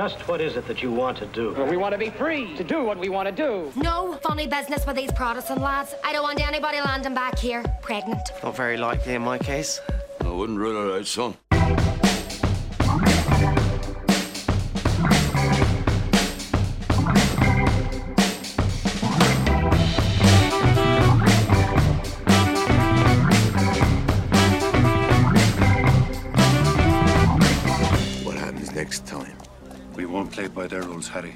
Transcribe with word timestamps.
Just 0.00 0.26
what 0.28 0.40
is 0.40 0.56
it 0.56 0.66
that 0.66 0.82
you 0.82 0.90
want 0.90 1.18
to 1.18 1.26
do? 1.26 1.52
Well, 1.52 1.66
we 1.66 1.76
want 1.76 1.92
to 1.92 1.98
be 1.98 2.08
free 2.08 2.56
to 2.56 2.64
do 2.64 2.82
what 2.82 2.98
we 2.98 3.10
want 3.10 3.28
to 3.28 3.32
do. 3.32 3.70
No 3.76 4.14
funny 4.22 4.46
business 4.46 4.86
with 4.86 4.96
these 4.96 5.12
Protestant 5.12 5.60
lads. 5.60 5.94
I 6.02 6.14
don't 6.14 6.22
want 6.22 6.40
anybody 6.40 6.80
landing 6.80 7.12
back 7.12 7.38
here 7.38 7.62
pregnant. 7.82 8.30
Not 8.42 8.56
very 8.56 8.78
likely 8.78 9.12
in 9.12 9.20
my 9.20 9.36
case. 9.36 9.78
I 10.22 10.30
wouldn't 10.30 10.58
rule 10.58 10.88
it 10.88 11.00
out, 11.00 11.06
son. 11.06 11.34
By 30.48 30.68
their 30.68 30.84
rules, 30.84 31.08
Harry. 31.08 31.32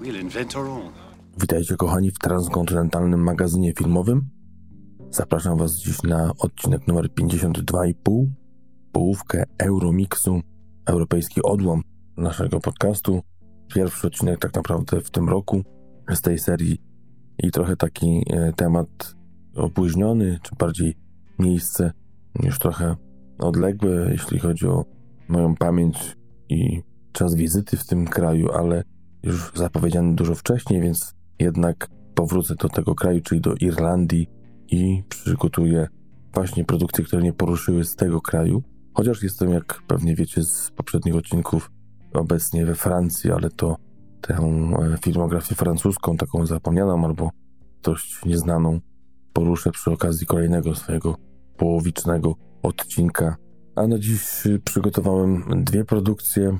We'll 0.00 0.20
invent 0.20 0.56
our 0.56 0.66
own. 0.66 0.92
Witajcie 1.40 1.76
kochani 1.76 2.10
w 2.10 2.18
transkontynentalnym 2.18 3.22
magazynie 3.22 3.72
filmowym. 3.78 4.28
Zapraszam 5.10 5.58
Was 5.58 5.76
dziś 5.76 6.02
na 6.02 6.32
odcinek 6.38 6.86
numer 6.86 7.08
52,5, 7.08 8.26
połówkę 8.92 9.44
Euromixu, 9.58 10.40
europejski 10.86 11.42
odłam 11.42 11.82
naszego 12.16 12.60
podcastu. 12.60 13.22
Pierwszy 13.74 14.06
odcinek 14.06 14.38
tak 14.38 14.54
naprawdę 14.54 15.00
w 15.00 15.10
tym 15.10 15.28
roku 15.28 15.62
z 16.14 16.20
tej 16.20 16.38
serii 16.38 16.82
i 17.38 17.50
trochę 17.50 17.76
taki 17.76 18.22
e, 18.30 18.52
temat 18.52 19.14
opóźniony, 19.54 20.38
czy 20.42 20.56
bardziej 20.56 20.96
miejsce 21.38 21.92
już 22.42 22.58
trochę 22.58 22.96
odległe, 23.38 24.08
jeśli 24.10 24.38
chodzi 24.38 24.66
o 24.66 24.84
moją 25.28 25.54
pamięć 25.56 26.16
i 26.48 26.82
czas 27.12 27.34
wizyty 27.34 27.76
w 27.76 27.86
tym 27.86 28.06
kraju, 28.06 28.52
ale 28.52 28.84
już 29.22 29.52
zapowiedziany 29.54 30.14
dużo 30.14 30.34
wcześniej, 30.34 30.80
więc 30.80 31.14
jednak 31.38 31.88
powrócę 32.14 32.54
do 32.54 32.68
tego 32.68 32.94
kraju, 32.94 33.20
czyli 33.20 33.40
do 33.40 33.54
Irlandii 33.54 34.28
i 34.68 35.02
przygotuję 35.08 35.88
właśnie 36.34 36.64
produkcje, 36.64 37.04
które 37.04 37.22
nie 37.22 37.32
poruszyły 37.32 37.84
z 37.84 37.96
tego 37.96 38.20
kraju. 38.20 38.62
Chociaż 38.94 39.22
jestem, 39.22 39.50
jak 39.50 39.82
pewnie 39.86 40.16
wiecie 40.16 40.42
z 40.42 40.70
poprzednich 40.76 41.16
odcinków, 41.16 41.70
obecnie 42.12 42.66
we 42.66 42.74
Francji, 42.74 43.32
ale 43.32 43.50
to 43.50 43.76
tę 44.20 44.34
e, 44.34 44.98
filmografię 45.04 45.54
francuską, 45.54 46.16
taką 46.16 46.46
zapomnianą 46.46 47.04
albo 47.04 47.30
dość 47.82 48.24
nieznaną, 48.24 48.80
poruszę 49.32 49.70
przy 49.70 49.90
okazji 49.90 50.26
kolejnego 50.26 50.74
swojego 50.74 51.16
połowicznego 51.56 52.34
odcinka. 52.62 53.36
A 53.76 53.86
na 53.86 53.98
dziś 53.98 54.22
przygotowałem 54.64 55.44
dwie 55.64 55.84
produkcje, 55.84 56.58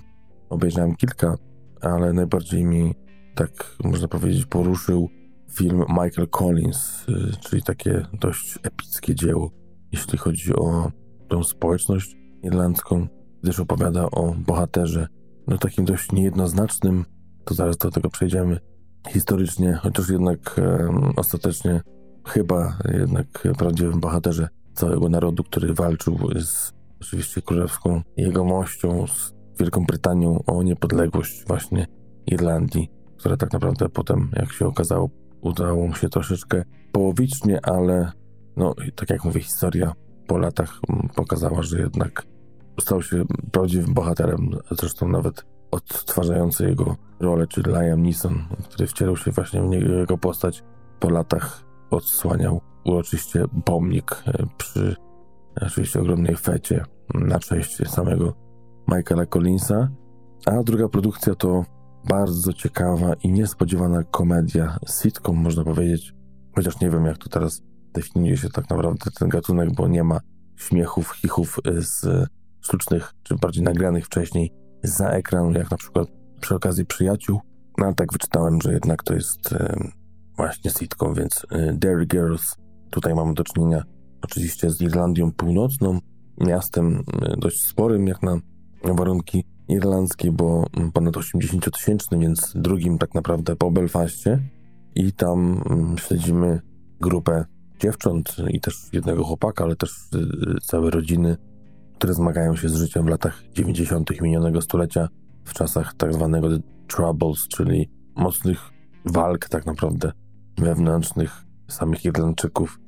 obejrzałem 0.50 0.96
kilka, 0.96 1.36
ale 1.80 2.12
najbardziej 2.12 2.64
mi, 2.64 2.94
tak 3.34 3.76
można 3.84 4.08
powiedzieć, 4.08 4.46
poruszył 4.46 5.08
film 5.52 5.84
Michael 5.88 6.28
Collins, 6.28 7.08
y, 7.08 7.32
czyli 7.40 7.62
takie 7.62 8.06
dość 8.12 8.58
epickie 8.62 9.14
dzieło, 9.14 9.50
jeśli 9.92 10.18
chodzi 10.18 10.54
o 10.54 10.92
tą 11.28 11.44
społeczność 11.44 12.16
irlandzką, 12.42 13.08
gdyż 13.42 13.60
opowiada 13.60 14.10
o 14.10 14.34
bohaterze, 14.46 15.06
no 15.46 15.58
takim 15.58 15.84
dość 15.84 16.12
niejednoznacznym, 16.12 17.04
to 17.44 17.54
zaraz 17.54 17.76
do 17.76 17.90
tego 17.90 18.10
przejdziemy, 18.10 18.58
historycznie, 19.08 19.74
chociaż 19.82 20.08
jednak 20.08 20.60
ostatecznie 21.16 21.80
chyba 22.26 22.78
jednak 22.92 23.48
prawdziwym 23.58 24.00
bohaterze 24.00 24.48
całego 24.74 25.08
narodu, 25.08 25.44
który 25.44 25.74
walczył 25.74 26.18
z 26.40 26.72
oczywiście 27.00 27.42
królewską 27.42 28.02
jegomością, 28.16 29.06
z 29.06 29.34
Wielką 29.60 29.84
Brytanią 29.84 30.42
o 30.46 30.62
niepodległość 30.62 31.44
właśnie 31.46 31.86
Irlandii, 32.26 32.90
która 33.16 33.36
tak 33.36 33.52
naprawdę 33.52 33.88
potem, 33.88 34.30
jak 34.36 34.52
się 34.52 34.66
okazało, 34.66 35.10
udało 35.40 35.86
mu 35.86 35.94
się 35.94 36.08
troszeczkę 36.08 36.64
połowicznie, 36.92 37.60
ale 37.62 38.12
no, 38.56 38.74
tak 38.96 39.10
jak 39.10 39.24
mówię, 39.24 39.40
historia 39.40 39.92
po 40.26 40.38
latach 40.38 40.80
mm, 40.88 41.08
pokazała, 41.14 41.62
że 41.62 41.80
jednak 41.80 42.22
stał 42.80 43.02
się 43.02 43.24
prawdziwym 43.52 43.94
bohaterem, 43.94 44.50
zresztą 44.70 45.08
nawet 45.08 45.44
odtwarzający 45.70 46.68
jego 46.68 46.96
rolę, 47.20 47.46
czyli 47.46 47.72
Liam 47.72 48.02
Neeson, 48.02 48.44
który 48.64 48.86
wcielał 48.86 49.16
się 49.16 49.30
właśnie 49.30 49.62
w 49.62 49.72
jego 49.72 50.18
postać, 50.18 50.62
po 51.00 51.10
latach 51.10 51.64
odsłaniał 51.90 52.60
uroczyście 52.84 53.44
pomnik 53.64 54.22
e, 54.26 54.46
przy 54.56 54.96
oczywiście 55.60 56.00
ogromnej 56.00 56.36
fecie 56.36 56.84
na 57.14 57.38
cześć 57.38 57.88
samego 57.88 58.49
Michaela 58.88 59.26
Collinsa. 59.26 59.88
A 60.46 60.62
druga 60.62 60.88
produkcja 60.88 61.34
to 61.34 61.64
bardzo 62.08 62.52
ciekawa 62.52 63.14
i 63.14 63.32
niespodziewana 63.32 64.02
komedia, 64.04 64.76
sitcom 64.88 65.36
można 65.36 65.64
powiedzieć, 65.64 66.14
chociaż 66.56 66.80
nie 66.80 66.90
wiem 66.90 67.04
jak 67.04 67.18
to 67.18 67.28
teraz 67.28 67.62
definiuje 67.94 68.36
się 68.36 68.48
tak 68.48 68.70
naprawdę 68.70 69.10
ten 69.18 69.28
gatunek, 69.28 69.74
bo 69.74 69.88
nie 69.88 70.04
ma 70.04 70.20
śmiechów, 70.56 71.12
chichów 71.12 71.58
z 71.78 72.06
sztucznych, 72.60 73.12
czy 73.22 73.34
bardziej 73.34 73.62
nagranych 73.62 74.06
wcześniej 74.06 74.52
za 74.82 75.10
ekranu, 75.10 75.52
jak 75.52 75.70
na 75.70 75.76
przykład 75.76 76.08
przy 76.40 76.54
okazji 76.54 76.86
Przyjaciół. 76.86 77.40
No 77.78 77.86
ale 77.86 77.94
tak 77.94 78.12
wyczytałem, 78.12 78.60
że 78.60 78.72
jednak 78.72 79.02
to 79.02 79.14
jest 79.14 79.52
e, 79.52 79.90
właśnie 80.36 80.70
sitcom, 80.70 81.14
więc 81.14 81.46
e, 81.50 81.72
Dairy 81.72 82.06
Girls. 82.06 82.56
Tutaj 82.90 83.14
mamy 83.14 83.34
do 83.34 83.44
czynienia 83.44 83.82
oczywiście 84.22 84.70
z 84.70 84.80
Irlandią 84.80 85.32
Północną, 85.32 85.98
miastem 86.40 87.02
dość 87.38 87.60
sporym 87.60 88.06
jak 88.06 88.22
na 88.22 88.36
warunki 88.84 89.44
irlandzkie, 89.68 90.32
bo 90.32 90.66
ponad 90.92 91.16
80 91.16 91.70
tysięczny, 91.70 92.18
więc 92.18 92.52
drugim 92.54 92.98
tak 92.98 93.14
naprawdę 93.14 93.56
po 93.56 93.70
Belfaście. 93.70 94.38
I 94.94 95.12
tam 95.12 95.64
śledzimy 95.98 96.60
grupę 97.00 97.44
dziewcząt 97.80 98.36
i 98.48 98.60
też 98.60 98.88
jednego 98.92 99.24
chłopaka, 99.24 99.64
ale 99.64 99.76
też 99.76 99.90
y, 99.90 100.60
całe 100.62 100.90
rodziny, 100.90 101.36
które 101.94 102.14
zmagają 102.14 102.56
się 102.56 102.68
z 102.68 102.76
życiem 102.76 103.04
w 103.04 103.08
latach 103.08 103.42
90. 103.52 104.20
minionego 104.20 104.60
stulecia, 104.60 105.08
w 105.44 105.54
czasach 105.54 105.94
tak 105.94 106.14
zwanego 106.14 106.48
The 106.48 106.62
Troubles, 106.88 107.48
czyli 107.48 107.90
mocnych 108.16 108.70
walk 109.04 109.48
tak 109.48 109.66
naprawdę 109.66 110.12
wewnętrznych 110.58 111.44
samych 111.68 112.04
Irlandczyków, 112.04 112.80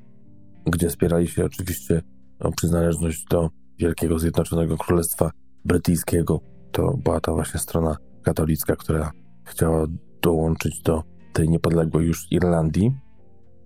gdzie 0.67 0.91
spierali 0.91 1.29
się 1.29 1.45
oczywiście 1.45 2.03
o 2.41 2.53
przynależność 2.53 3.25
do 3.31 3.51
Wielkiego 3.79 4.19
Zjednoczonego 4.19 4.77
Królestwa 4.77 5.31
Brytyjskiego. 5.65 6.41
To 6.73 6.97
była 7.05 7.21
ta 7.21 7.33
właśnie 7.33 7.61
strona 7.61 7.97
katolicka, 8.23 8.77
która 8.77 9.11
chciała 9.45 9.87
dołączyć 10.23 10.83
do 10.83 11.03
tej 11.33 11.49
niepodległej 11.49 12.07
już 12.07 12.27
Irlandii. 12.31 12.93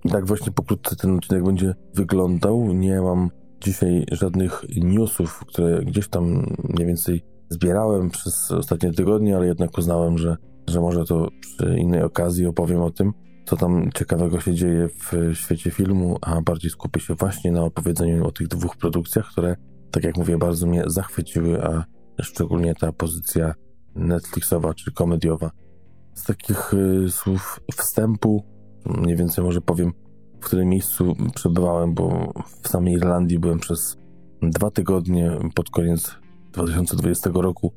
I 0.05 0.09
tak 0.09 0.27
właśnie 0.27 0.53
pokrótce 0.53 0.97
ten 0.97 1.17
odcinek 1.17 1.45
będzie 1.45 1.75
wyglądał. 1.95 2.73
Nie 2.73 3.01
mam 3.01 3.31
dzisiaj 3.61 4.05
żadnych 4.13 4.65
newsów, 4.77 5.45
które 5.47 5.85
gdzieś 5.85 6.09
tam 6.09 6.47
mniej 6.75 6.87
więcej 6.87 7.25
zbierałem 7.49 8.11
przez 8.11 8.51
ostatnie 8.51 8.93
tygodnie, 8.93 9.37
ale 9.37 9.47
jednak 9.47 9.79
uznałem, 9.79 10.19
że, 10.19 10.37
że 10.69 10.81
może 10.81 11.05
to 11.05 11.29
przy 11.41 11.79
innej 11.79 12.03
okazji 12.03 12.47
opowiem 12.47 12.83
o 12.83 12.91
tym, 12.91 13.13
co 13.47 13.57
tam 13.57 13.91
ciekawego 13.95 14.41
się 14.41 14.55
dzieje 14.55 14.89
w 14.89 15.35
świecie 15.35 15.71
filmu, 15.71 16.19
a 16.21 16.41
bardziej 16.41 16.71
skupię 16.71 17.01
się 17.01 17.15
właśnie 17.15 17.53
na 17.53 17.63
opowiedzeniu 17.63 18.27
o 18.27 18.33
tych 18.33 18.49
dwóch 18.49 18.77
produkcjach, 18.77 19.29
które, 19.33 19.57
tak 19.97 20.05
jak 20.05 20.17
mówię, 20.17 20.39
bardzo 20.39 20.67
mnie 20.67 20.83
zachwyciły, 20.87 21.65
a 21.65 21.85
szczególnie 22.23 22.75
ta 22.75 22.93
pozycja 22.93 23.55
Netflixowa 23.95 24.75
czy 24.75 24.93
komediowa. 24.93 25.51
Z 26.15 26.25
takich 26.25 26.75
y, 26.75 27.11
słów 27.11 27.61
wstępu, 27.77 28.45
mniej 28.87 29.17
więcej 29.17 29.45
może 29.45 29.61
powiem, 29.61 29.93
w 30.41 30.45
którym 30.45 30.69
miejscu 30.69 31.15
przebywałem, 31.35 31.95
bo 31.95 32.33
w 32.63 32.69
samej 32.69 32.95
Irlandii 32.95 33.39
byłem 33.39 33.59
przez 33.59 33.97
dwa 34.43 34.71
tygodnie 34.71 35.31
pod 35.55 35.71
koniec 35.71 36.17
2020 36.53 37.31
roku. 37.35 37.73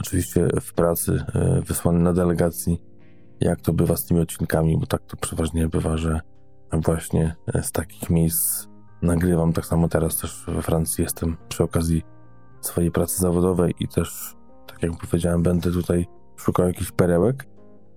Oczywiście 0.00 0.48
w 0.60 0.74
pracy, 0.74 1.12
y, 1.58 1.62
wysłany 1.62 2.00
na 2.00 2.12
delegacji, 2.12 2.82
jak 3.40 3.60
to 3.60 3.72
bywa 3.72 3.96
z 3.96 4.04
tymi 4.04 4.20
odcinkami, 4.20 4.78
bo 4.78 4.86
tak 4.86 5.02
to 5.06 5.16
przeważnie 5.16 5.68
bywa, 5.68 5.96
że 5.96 6.20
właśnie 6.72 7.34
z 7.62 7.72
takich 7.72 8.10
miejsc 8.10 8.68
nagrywam. 9.02 9.52
Tak 9.52 9.66
samo 9.66 9.88
teraz 9.88 10.16
też 10.16 10.44
we 10.48 10.62
Francji 10.62 11.04
jestem 11.04 11.36
przy 11.48 11.62
okazji 11.62 12.02
swojej 12.60 12.90
pracy 12.90 13.20
zawodowej 13.20 13.74
i 13.80 13.88
też, 13.88 14.36
tak 14.66 14.82
jak 14.82 14.92
powiedziałem, 14.96 15.42
będę 15.42 15.72
tutaj 15.72 16.06
szukał 16.36 16.66
jakichś 16.66 16.92
perełek. 16.92 17.48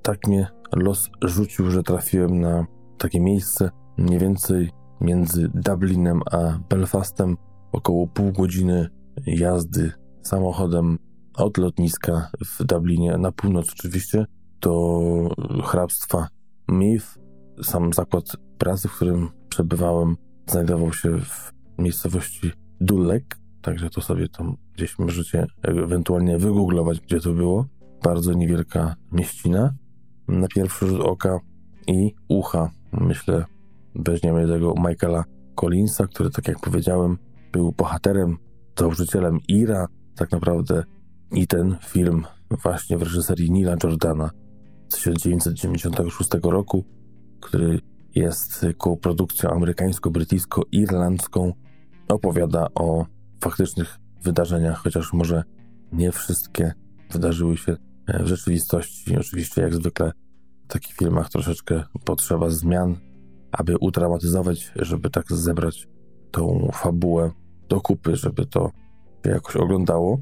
Tak 0.01 0.27
mnie 0.27 0.47
los 0.75 1.09
rzucił, 1.21 1.71
że 1.71 1.83
trafiłem 1.83 2.39
na 2.39 2.65
takie 2.97 3.19
miejsce 3.19 3.69
mniej 3.97 4.19
więcej 4.19 4.71
między 5.01 5.51
Dublinem 5.53 6.21
a 6.31 6.59
Belfastem, 6.69 7.37
około 7.71 8.07
pół 8.07 8.31
godziny 8.31 8.89
jazdy 9.25 9.91
samochodem 10.21 10.97
od 11.35 11.57
lotniska 11.57 12.29
w 12.45 12.63
Dublinie 12.63 13.17
na 13.17 13.31
północ 13.31 13.71
oczywiście 13.71 14.25
do 14.61 14.99
hrabstwa 15.63 16.27
Meath. 16.67 17.05
Sam 17.63 17.93
zakład 17.93 18.23
pracy, 18.57 18.87
w 18.87 18.95
którym 18.95 19.29
przebywałem, 19.49 20.17
znajdował 20.51 20.93
się 20.93 21.21
w 21.21 21.51
miejscowości 21.77 22.51
Dulek, 22.81 23.37
także 23.61 23.89
to 23.89 24.01
sobie 24.01 24.29
tam 24.29 24.55
gdzieś 24.73 24.99
możecie 24.99 25.47
ewentualnie 25.63 26.37
wygooglować, 26.37 26.99
gdzie 26.99 27.19
to 27.19 27.33
było. 27.33 27.65
bardzo 28.03 28.33
niewielka 28.33 28.95
mieścina 29.11 29.73
na 30.27 30.47
pierwszy 30.47 30.87
rzut 30.87 31.01
oka 31.01 31.39
i 31.87 32.13
ucha. 32.27 32.69
Myślę, 32.91 33.45
weźmiemy 33.95 34.47
tego 34.47 34.73
Michaela 34.77 35.23
Collinsa, 35.55 36.07
który, 36.07 36.29
tak 36.29 36.47
jak 36.47 36.59
powiedziałem, 36.59 37.17
był 37.51 37.71
bohaterem, 37.71 38.37
założycielem 38.79 39.39
Ira, 39.47 39.87
tak 40.15 40.31
naprawdę. 40.31 40.83
I 41.31 41.47
ten 41.47 41.77
film 41.87 42.25
właśnie 42.63 42.97
w 42.97 43.01
reżyserii 43.01 43.51
Nila 43.51 43.75
Jordana 43.83 44.29
z 44.89 44.95
1996 44.95 46.29
roku, 46.43 46.85
który 47.41 47.79
jest 48.15 48.65
koprodukcją 48.77 49.49
amerykańsko-brytyjsko-irlandzką, 49.49 51.53
opowiada 52.07 52.67
o 52.75 53.05
faktycznych 53.43 53.97
wydarzeniach, 54.23 54.77
chociaż 54.77 55.13
może 55.13 55.43
nie 55.91 56.11
wszystkie 56.11 56.73
wydarzyły 57.11 57.57
się 57.57 57.77
w 58.07 58.25
rzeczywistości. 58.25 59.17
Oczywiście, 59.17 59.61
jak 59.61 59.75
zwykle, 59.75 60.11
w 60.65 60.67
takich 60.67 60.95
filmach 60.95 61.29
troszeczkę 61.29 61.83
potrzeba 62.05 62.49
zmian, 62.49 62.97
aby 63.51 63.77
udramatyzować, 63.77 64.71
żeby 64.75 65.09
tak 65.09 65.33
zebrać 65.33 65.87
tą 66.31 66.69
fabułę 66.73 67.31
do 67.69 67.81
kupy, 67.81 68.15
żeby 68.15 68.45
to 68.45 68.71
się 69.25 69.31
jakoś 69.31 69.55
oglądało. 69.55 70.19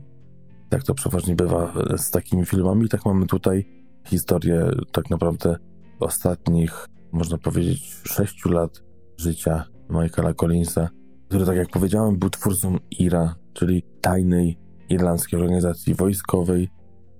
Tak 0.69 0.83
to 0.83 0.94
przeważnie 0.94 1.36
bywa 1.36 1.74
z 1.97 2.12
takimi 2.12 2.45
filmami. 2.45 2.89
Tak 2.89 3.06
mamy 3.06 3.27
tutaj 3.27 3.65
historię 4.06 4.71
tak 4.91 5.09
naprawdę 5.09 5.57
ostatnich, 6.00 6.88
można 7.12 7.38
powiedzieć, 7.38 7.96
sześciu 8.04 8.50
lat 8.50 8.84
życia 9.18 9.66
Michaela 9.90 10.34
Collinsa, 10.34 10.90
który, 11.28 11.46
tak 11.46 11.58
jak 11.58 11.70
powiedziałem, 11.70 12.20
był 12.20 12.30
twórcą 12.30 12.78
IRA, 13.00 13.36
czyli 13.54 13.84
tajnej 14.02 14.58
irlandzkiej 14.90 15.40
organizacji 15.40 15.96
wojskowej, 15.96 16.70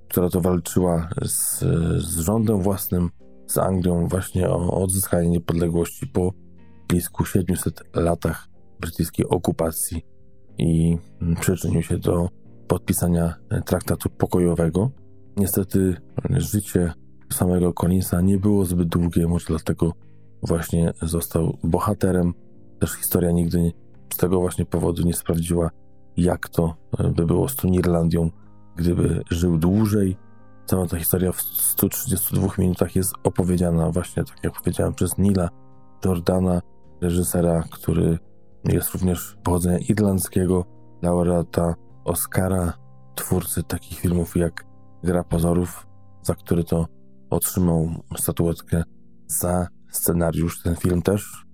która 0.10 0.30
to 0.30 0.42
walczyła 0.42 1.10
z, 1.26 1.60
z 2.04 2.20
rządem 2.20 2.62
własnym, 2.62 3.10
z 3.48 3.58
Anglią 3.58 4.08
właśnie 4.08 4.50
o 4.50 4.82
odzyskanie 4.84 5.30
niepodległości 5.30 6.08
po 6.08 6.34
blisko 6.88 7.26
700 7.26 7.84
latach 7.96 8.48
brytyjskiej 8.80 9.26
okupacji 9.28 10.06
i 10.58 10.98
przyczynił 11.40 11.84
się 11.84 11.98
do 11.98 12.30
podpisania 12.68 13.36
traktatu 13.66 14.10
pokojowego. 14.10 14.92
Niestety 15.38 15.96
życie 16.30 16.94
samego 17.34 17.74
Collinsa 17.74 18.22
nie 18.22 18.38
było 18.38 18.66
zbyt 18.66 18.88
długie, 18.88 19.28
może 19.28 19.46
dlatego 19.48 19.94
właśnie 20.44 20.94
został 21.02 21.58
bohaterem. 21.64 22.34
Też 22.80 22.94
historia 22.94 23.32
nigdy 23.32 23.72
z 24.14 24.18
tego 24.18 24.40
właśnie 24.40 24.66
powodu 24.66 25.04
nie 25.04 25.14
sprawdziła, 25.14 25.70
jak 26.18 26.50
to 26.50 26.76
by 27.16 27.26
było 27.26 27.50
z 27.50 27.56
tą 27.56 27.68
Irlandią, 27.68 28.30
gdyby 28.76 29.24
żył 29.32 29.58
dłużej. 29.58 30.18
Cała 30.66 30.88
ta 30.88 30.98
historia 30.98 31.32
w 31.32 31.42
132 31.42 32.48
minutach 32.58 32.96
jest 32.96 33.14
opowiedziana 33.24 33.92
właśnie, 33.92 34.24
tak 34.24 34.44
jak 34.44 34.54
powiedziałem, 34.54 34.94
przez 34.94 35.18
Nila 35.18 35.50
Jordana, 36.06 36.62
reżysera, 37.02 37.64
który 37.72 38.20
jest 38.64 38.92
również 38.92 39.38
pochodzenia 39.44 39.78
irlandzkiego, 39.78 40.66
laureata 41.02 41.76
Oscara, 42.06 42.74
twórcy 43.16 43.64
takich 43.64 44.00
filmów 44.00 44.38
jak 44.38 44.66
Gra 45.04 45.24
Pozorów, 45.24 45.88
za 46.22 46.36
który 46.36 46.64
to 46.64 46.88
otrzymał 47.30 47.90
statuetkę 48.18 48.84
za 49.28 49.68
scenariusz. 49.92 50.62
Ten 50.62 50.76
film 50.76 51.02
też 51.02 51.46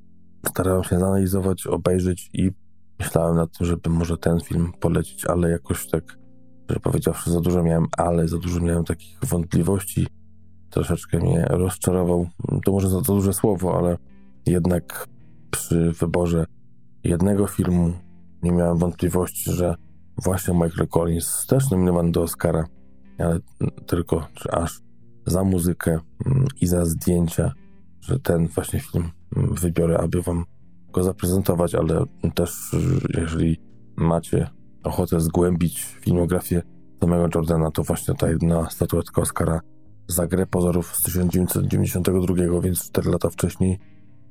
starałem 0.49 0.83
się 0.83 0.99
zanalizować, 0.99 1.67
obejrzeć 1.67 2.29
i 2.33 2.51
myślałem 2.99 3.35
nad 3.35 3.57
tym, 3.57 3.67
żeby 3.67 3.89
może 3.89 4.17
ten 4.17 4.39
film 4.39 4.71
polecić, 4.79 5.25
ale 5.25 5.49
jakoś 5.49 5.89
tak, 5.89 6.17
że 6.69 6.79
powiedziawszy, 6.79 7.31
za 7.31 7.41
dużo 7.41 7.63
miałem, 7.63 7.87
ale 7.97 8.27
za 8.27 8.37
dużo 8.37 8.59
miałem 8.59 8.83
takich 8.83 9.19
wątpliwości. 9.23 10.07
Troszeczkę 10.69 11.19
mnie 11.19 11.45
rozczarował. 11.49 12.27
To 12.65 12.71
może 12.71 12.89
za, 12.89 12.99
za 12.99 13.13
duże 13.13 13.33
słowo, 13.33 13.77
ale 13.77 13.97
jednak 14.45 15.07
przy 15.51 15.91
wyborze 15.91 16.45
jednego 17.03 17.47
filmu 17.47 17.93
nie 18.43 18.51
miałem 18.51 18.77
wątpliwości, 18.77 19.51
że 19.51 19.75
właśnie 20.23 20.53
Michael 20.53 20.87
Collins 20.87 21.45
też 21.47 21.71
nominowany 21.71 22.11
do 22.11 22.21
Oscara, 22.21 22.65
ale 23.19 23.39
tylko 23.85 24.27
czy 24.33 24.51
aż 24.51 24.84
za 25.25 25.43
muzykę 25.43 25.99
mm, 26.25 26.45
i 26.61 26.67
za 26.67 26.85
zdjęcia, 26.85 27.53
że 28.01 28.19
ten 28.19 28.47
właśnie 28.47 28.79
film 28.79 29.09
mm, 29.35 29.55
wybiorę, 29.55 29.97
aby 29.97 30.21
wam 30.21 30.45
go 30.93 31.03
zaprezentować, 31.03 31.75
ale 31.75 32.03
też 32.35 32.75
jeżeli 33.17 33.61
macie 33.95 34.49
ochotę 34.83 35.21
zgłębić 35.21 35.83
filmografię 35.83 36.61
samego 37.01 37.27
Jordana, 37.35 37.71
to 37.71 37.83
właśnie 37.83 38.13
ta 38.15 38.29
jedna 38.29 38.69
statuetka 38.69 39.21
Oscara 39.21 39.61
za 40.07 40.27
grę 40.27 40.45
pozorów 40.45 40.95
z 40.95 41.03
1992, 41.03 42.61
więc 42.61 42.83
4 42.83 43.11
lata 43.11 43.29
wcześniej. 43.29 43.79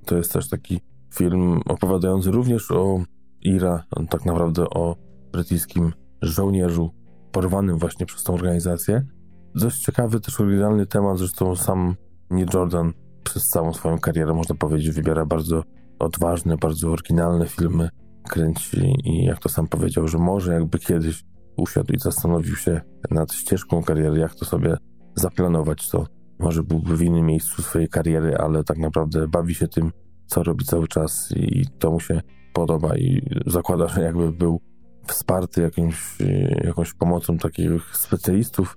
To 0.04 0.16
jest 0.16 0.32
też 0.32 0.48
taki 0.48 0.80
film 1.14 1.60
opowiadający 1.66 2.30
również 2.30 2.70
o 2.70 3.04
Ira, 3.42 3.84
tak 4.10 4.24
naprawdę 4.24 4.70
o 4.70 4.96
brytyjskim 5.32 5.92
żołnierzu 6.22 6.90
porwanym 7.32 7.78
właśnie 7.78 8.06
przez 8.06 8.22
tą 8.22 8.34
organizację. 8.34 9.06
Dość 9.54 9.82
ciekawy, 9.82 10.20
też 10.20 10.40
oryginalny 10.40 10.86
temat, 10.86 11.18
zresztą 11.18 11.56
sam 11.56 11.94
Neil 12.30 12.46
Jordan 12.54 12.92
przez 13.24 13.46
całą 13.46 13.72
swoją 13.72 13.98
karierę, 13.98 14.34
można 14.34 14.54
powiedzieć, 14.54 14.90
wybiera 14.90 15.26
bardzo 15.26 15.62
odważne, 15.98 16.56
bardzo 16.56 16.90
oryginalne 16.90 17.46
filmy, 17.46 17.88
kręci 18.28 18.94
i 19.04 19.24
jak 19.24 19.38
to 19.38 19.48
sam 19.48 19.68
powiedział, 19.68 20.08
że 20.08 20.18
może 20.18 20.54
jakby 20.54 20.78
kiedyś 20.78 21.24
usiadł 21.56 21.92
i 21.92 21.98
zastanowił 21.98 22.56
się 22.56 22.80
nad 23.10 23.32
ścieżką 23.32 23.82
kariery, 23.82 24.18
jak 24.18 24.34
to 24.34 24.44
sobie 24.44 24.76
zaplanować, 25.14 25.88
to 25.88 26.06
może 26.38 26.62
byłby 26.62 26.96
w 26.96 27.02
innym 27.02 27.26
miejscu 27.26 27.62
swojej 27.62 27.88
kariery, 27.88 28.36
ale 28.36 28.64
tak 28.64 28.78
naprawdę 28.78 29.28
bawi 29.28 29.54
się 29.54 29.68
tym, 29.68 29.92
co 30.26 30.42
robi 30.42 30.64
cały 30.64 30.88
czas 30.88 31.28
i 31.36 31.66
to 31.78 31.90
mu 31.90 32.00
się 32.00 32.20
podoba 32.52 32.96
i 32.96 33.22
zakłada, 33.46 33.88
że 33.88 34.02
jakby 34.02 34.32
był 34.32 34.60
wsparty 35.06 35.62
jakimś, 35.62 36.18
jakąś 36.64 36.94
pomocą 36.94 37.38
takich 37.38 37.96
specjalistów, 37.96 38.76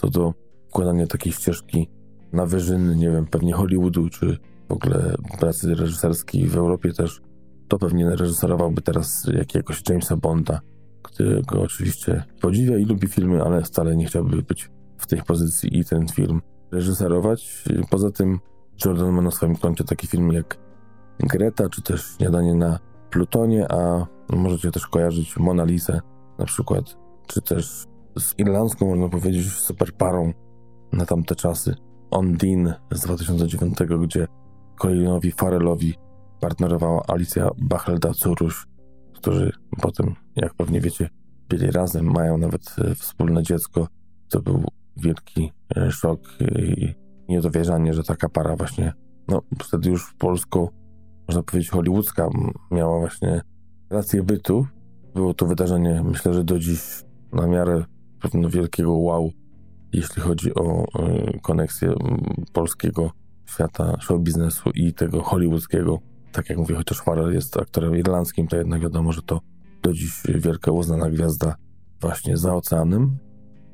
to 0.00 0.10
do 0.10 0.34
układania 0.68 1.06
takiej 1.06 1.32
ścieżki 1.32 1.88
na 2.32 2.46
wyżyny, 2.46 2.96
nie 2.96 3.10
wiem, 3.10 3.26
pewnie 3.26 3.52
Hollywoodu, 3.52 4.08
czy 4.08 4.38
w 4.68 4.72
ogóle 4.72 5.14
pracy 5.40 5.74
reżyserskiej 5.74 6.46
w 6.46 6.56
Europie 6.56 6.92
też, 6.92 7.20
to 7.68 7.78
pewnie 7.78 8.10
reżyserowałby 8.10 8.82
teraz 8.82 9.26
jakiegoś 9.32 9.82
Jamesa 9.88 10.16
Bonda, 10.16 10.60
którego 11.02 11.62
oczywiście 11.62 12.24
podziwia 12.40 12.78
i 12.78 12.84
lubi 12.84 13.08
filmy, 13.08 13.42
ale 13.42 13.62
wcale 13.62 13.96
nie 13.96 14.06
chciałby 14.06 14.42
być 14.42 14.70
w 14.98 15.06
tej 15.06 15.22
pozycji 15.22 15.78
i 15.78 15.84
ten 15.84 16.08
film 16.08 16.40
reżyserować. 16.72 17.64
Poza 17.90 18.10
tym 18.10 18.38
Jordan 18.84 19.12
ma 19.12 19.22
na 19.22 19.30
swoim 19.30 19.56
koncie 19.56 19.84
taki 19.84 20.06
film 20.06 20.32
jak 20.32 20.58
Greta, 21.18 21.68
czy 21.68 21.82
też 21.82 22.14
Śniadanie 22.16 22.54
na 22.54 22.78
Plutonie, 23.10 23.72
a 23.72 24.06
możecie 24.32 24.70
też 24.70 24.86
kojarzyć 24.86 25.36
Mona 25.36 25.64
Lisę 25.64 26.00
na 26.38 26.44
przykład, 26.44 26.96
czy 27.26 27.42
też 27.42 27.84
z 28.18 28.34
irlandzką, 28.38 28.86
można 28.86 29.08
powiedzieć, 29.08 29.52
super 29.52 29.92
parą 29.92 30.32
na 30.92 31.06
tamte 31.06 31.34
czasy. 31.34 31.74
On 32.10 32.34
Dean 32.34 32.74
z 32.90 33.00
2009, 33.00 33.78
gdzie 34.02 34.26
Colinowi 34.78 35.32
Farrellowi 35.32 35.94
partnerowała 36.40 37.02
Alicja 37.08 37.48
Bachelda-Curusz, 37.68 38.66
którzy 39.14 39.52
potem, 39.82 40.14
jak 40.36 40.54
pewnie 40.54 40.80
wiecie, 40.80 41.10
byli 41.48 41.70
razem, 41.70 42.12
mają 42.12 42.38
nawet 42.38 42.76
e, 42.78 42.94
wspólne 42.94 43.42
dziecko. 43.42 43.88
To 44.28 44.42
był 44.42 44.64
wielki 44.96 45.52
e, 45.76 45.90
szok 45.90 46.20
i 46.58 46.94
niedowierzanie, 47.28 47.94
że 47.94 48.02
taka 48.02 48.28
para 48.28 48.56
właśnie, 48.56 48.92
no 49.28 49.42
wtedy 49.62 49.90
już 49.90 50.14
polsko, 50.14 50.68
można 51.28 51.42
powiedzieć 51.42 51.70
hollywoodzka, 51.70 52.28
miała 52.70 52.98
właśnie 52.98 53.40
rację 53.90 54.22
bytu. 54.22 54.66
Było 55.14 55.34
to 55.34 55.46
wydarzenie, 55.46 56.02
myślę, 56.04 56.34
że 56.34 56.44
do 56.44 56.58
dziś 56.58 56.80
na 57.32 57.46
miarę 57.46 57.84
pewno 58.20 58.48
wielkiego 58.48 58.92
wow, 58.92 59.32
jeśli 59.92 60.22
chodzi 60.22 60.54
o 60.54 60.84
y, 60.84 61.40
koneksję 61.42 61.94
polskiego 62.52 63.10
świata 63.46 63.96
show 64.00 64.20
biznesu 64.20 64.70
i 64.74 64.94
tego 64.94 65.22
hollywoodzkiego. 65.22 65.98
Tak 66.32 66.48
jak 66.48 66.58
mówię, 66.58 66.74
chociaż 66.74 66.98
Farrell 66.98 67.34
jest 67.34 67.56
aktorem 67.56 67.96
irlandzkim, 67.96 68.48
to 68.48 68.56
jednak 68.56 68.80
wiadomo, 68.80 69.12
że 69.12 69.22
to 69.22 69.40
do 69.82 69.92
dziś 69.92 70.22
wielka 70.28 70.72
uznana 70.72 71.10
gwiazda 71.10 71.54
właśnie 72.00 72.36
za 72.36 72.54
oceanem. 72.54 73.18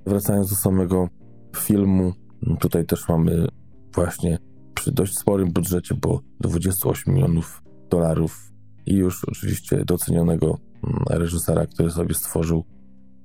Wracając 0.06 0.50
do 0.50 0.56
samego 0.56 1.08
filmu, 1.56 2.12
tutaj 2.60 2.86
też 2.86 3.08
mamy 3.08 3.46
właśnie 3.94 4.38
przy 4.74 4.92
dość 4.92 5.18
sporym 5.18 5.52
budżecie, 5.52 5.94
bo 5.94 6.20
28 6.40 7.14
milionów 7.14 7.62
dolarów 7.90 8.52
i 8.86 8.94
już 8.94 9.24
oczywiście 9.24 9.84
docenionego 9.84 10.58
mm, 10.84 11.04
reżysera, 11.10 11.66
który 11.66 11.90
sobie 11.90 12.14
stworzył 12.14 12.64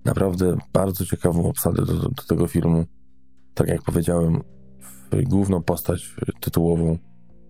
naprawdę 0.06 0.58
bardzo 0.74 1.06
ciekawą 1.06 1.50
obsadę 1.50 1.86
do, 1.86 1.94
do 1.94 2.24
tego 2.28 2.48
filmu. 2.48 2.86
Tak 3.54 3.68
jak 3.68 3.82
powiedziałem, 3.82 4.42
w 5.12 5.24
główną 5.24 5.64
postać 5.64 6.16
tytułową 6.40 6.98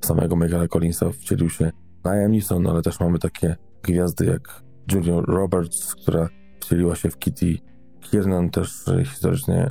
samego 0.06 0.36
Michaela 0.36 0.68
Collinsa 0.68 1.12
wcielił 1.12 1.50
się 1.50 1.72
Liam 2.06 2.32
Neeson, 2.32 2.68
ale 2.68 2.82
też 2.82 3.00
mamy 3.00 3.20
takie 3.20 3.56
gwiazdy 3.84 4.26
jak 4.26 4.64
Julia 4.92 5.22
Roberts, 5.22 5.96
która 5.96 6.30
wcieliła 6.60 6.96
się 6.96 7.10
w 7.10 7.18
Kitty 7.18 7.58
Kiernan, 8.02 8.50
też 8.50 8.86
historycznie 9.06 9.70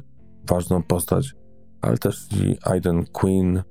ważną 0.48 0.82
postać, 0.82 1.34
ale 1.80 1.98
też 1.98 2.28
i 2.32 2.56
Aiden 2.62 3.04
Quinn, 3.12 3.62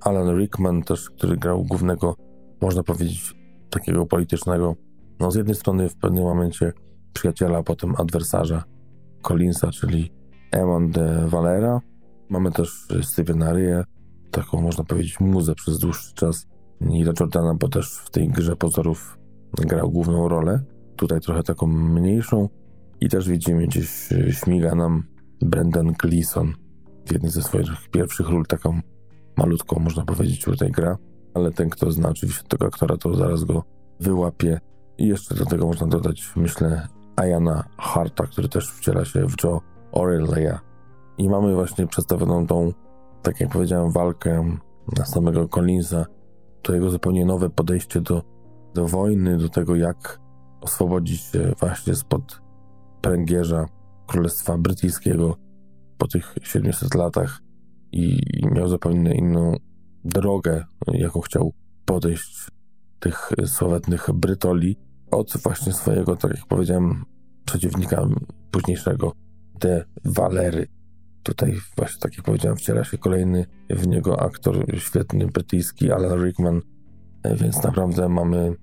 Alan 0.00 0.38
Rickman 0.38 0.82
też, 0.82 1.10
który 1.10 1.36
grał 1.36 1.64
głównego, 1.64 2.16
można 2.60 2.82
powiedzieć, 2.82 3.34
takiego 3.70 4.06
politycznego, 4.06 4.76
no 5.20 5.30
z 5.30 5.34
jednej 5.34 5.54
strony 5.54 5.88
w 5.88 5.96
pewnym 5.96 6.24
momencie 6.24 6.72
przyjaciela, 7.14 7.58
a 7.58 7.62
potem 7.62 7.94
adwersarza 7.98 8.64
Collinsa, 9.22 9.70
czyli 9.70 10.12
Eamon 10.52 10.90
de 10.90 11.28
Valera. 11.28 11.80
Mamy 12.28 12.52
też 12.52 12.88
Stevena 13.02 13.52
Rye, 13.52 13.84
taką 14.30 14.60
można 14.60 14.84
powiedzieć 14.84 15.20
muzę 15.20 15.54
przez 15.54 15.78
dłuższy 15.78 16.14
czas. 16.14 16.46
Nila 16.80 17.12
Jordana, 17.20 17.54
bo 17.54 17.68
też 17.68 17.98
w 17.98 18.10
tej 18.10 18.28
grze 18.28 18.56
pozorów 18.56 19.18
grał 19.60 19.90
główną 19.90 20.28
rolę. 20.28 20.62
Tutaj 20.96 21.20
trochę 21.20 21.42
taką 21.42 21.66
mniejszą. 21.66 22.48
I 23.00 23.08
też 23.08 23.28
widzimy 23.28 23.66
gdzieś 23.66 24.08
śmiga 24.30 24.74
nam 24.74 25.04
Brendan 25.40 25.92
Gleeson 25.92 26.52
w 27.06 27.12
jednej 27.12 27.30
ze 27.30 27.42
swoich 27.42 27.90
pierwszych 27.90 28.28
ról, 28.28 28.46
taką 28.46 28.80
malutką, 29.36 29.80
można 29.80 30.04
powiedzieć, 30.04 30.44
tutaj 30.44 30.70
gra. 30.70 30.98
Ale 31.34 31.50
ten, 31.50 31.70
kto 31.70 31.92
zna 31.92 32.08
oczywiście 32.08 32.42
tego 32.48 32.66
aktora, 32.66 32.96
to 32.96 33.14
zaraz 33.14 33.44
go 33.44 33.64
wyłapie. 34.00 34.60
I 34.98 35.06
jeszcze 35.06 35.34
do 35.34 35.46
tego 35.46 35.66
można 35.66 35.86
dodać, 35.86 36.32
myślę, 36.36 36.88
Ayana 37.16 37.64
Harta, 37.78 38.26
który 38.26 38.48
też 38.48 38.70
wciela 38.70 39.04
się 39.04 39.28
w 39.28 39.44
Joe 39.44 39.60
O'Reillya. 39.92 40.58
I 41.18 41.28
mamy 41.28 41.54
właśnie 41.54 41.86
przedstawioną 41.86 42.46
tą, 42.46 42.72
tak 43.22 43.40
jak 43.40 43.50
powiedziałem, 43.50 43.90
walkę 43.90 44.56
samego 45.04 45.48
Collinsa, 45.48 46.06
to 46.62 46.74
jego 46.74 46.90
zupełnie 46.90 47.26
nowe 47.26 47.50
podejście 47.50 48.00
do, 48.00 48.22
do 48.74 48.86
wojny, 48.86 49.38
do 49.38 49.48
tego, 49.48 49.76
jak 49.76 50.20
oswobodzić 50.60 51.20
się 51.20 51.52
właśnie 51.60 51.94
spod 51.94 52.40
pręgierza 53.00 53.66
Królestwa 54.06 54.58
Brytyjskiego 54.58 55.36
po 55.98 56.06
tych 56.06 56.34
700 56.42 56.94
latach. 56.94 57.40
I 57.92 58.20
miał 58.52 58.68
zupełnie 58.68 59.14
inną 59.14 59.56
drogę, 60.04 60.64
jaką 60.86 61.20
chciał 61.20 61.52
podejść 61.84 62.48
tych 63.00 63.30
sławetnych 63.46 64.08
Brytoli 64.14 64.76
od 65.14 65.32
właśnie 65.42 65.72
swojego, 65.72 66.16
tak 66.16 66.30
jak 66.30 66.46
powiedziałem, 66.46 67.04
przeciwnika 67.44 68.06
późniejszego, 68.50 69.12
De 69.60 69.84
Valery. 70.04 70.66
Tutaj 71.22 71.54
właśnie, 71.76 72.00
tak 72.00 72.16
jak 72.16 72.26
powiedziałem, 72.26 72.56
wciela 72.56 72.84
się 72.84 72.98
kolejny 72.98 73.46
w 73.70 73.86
niego 73.86 74.20
aktor 74.20 74.78
świetny, 74.78 75.26
brytyjski 75.26 75.92
Alan 75.92 76.24
Rickman, 76.24 76.60
więc 77.24 77.62
naprawdę 77.62 78.08
mamy 78.08 78.54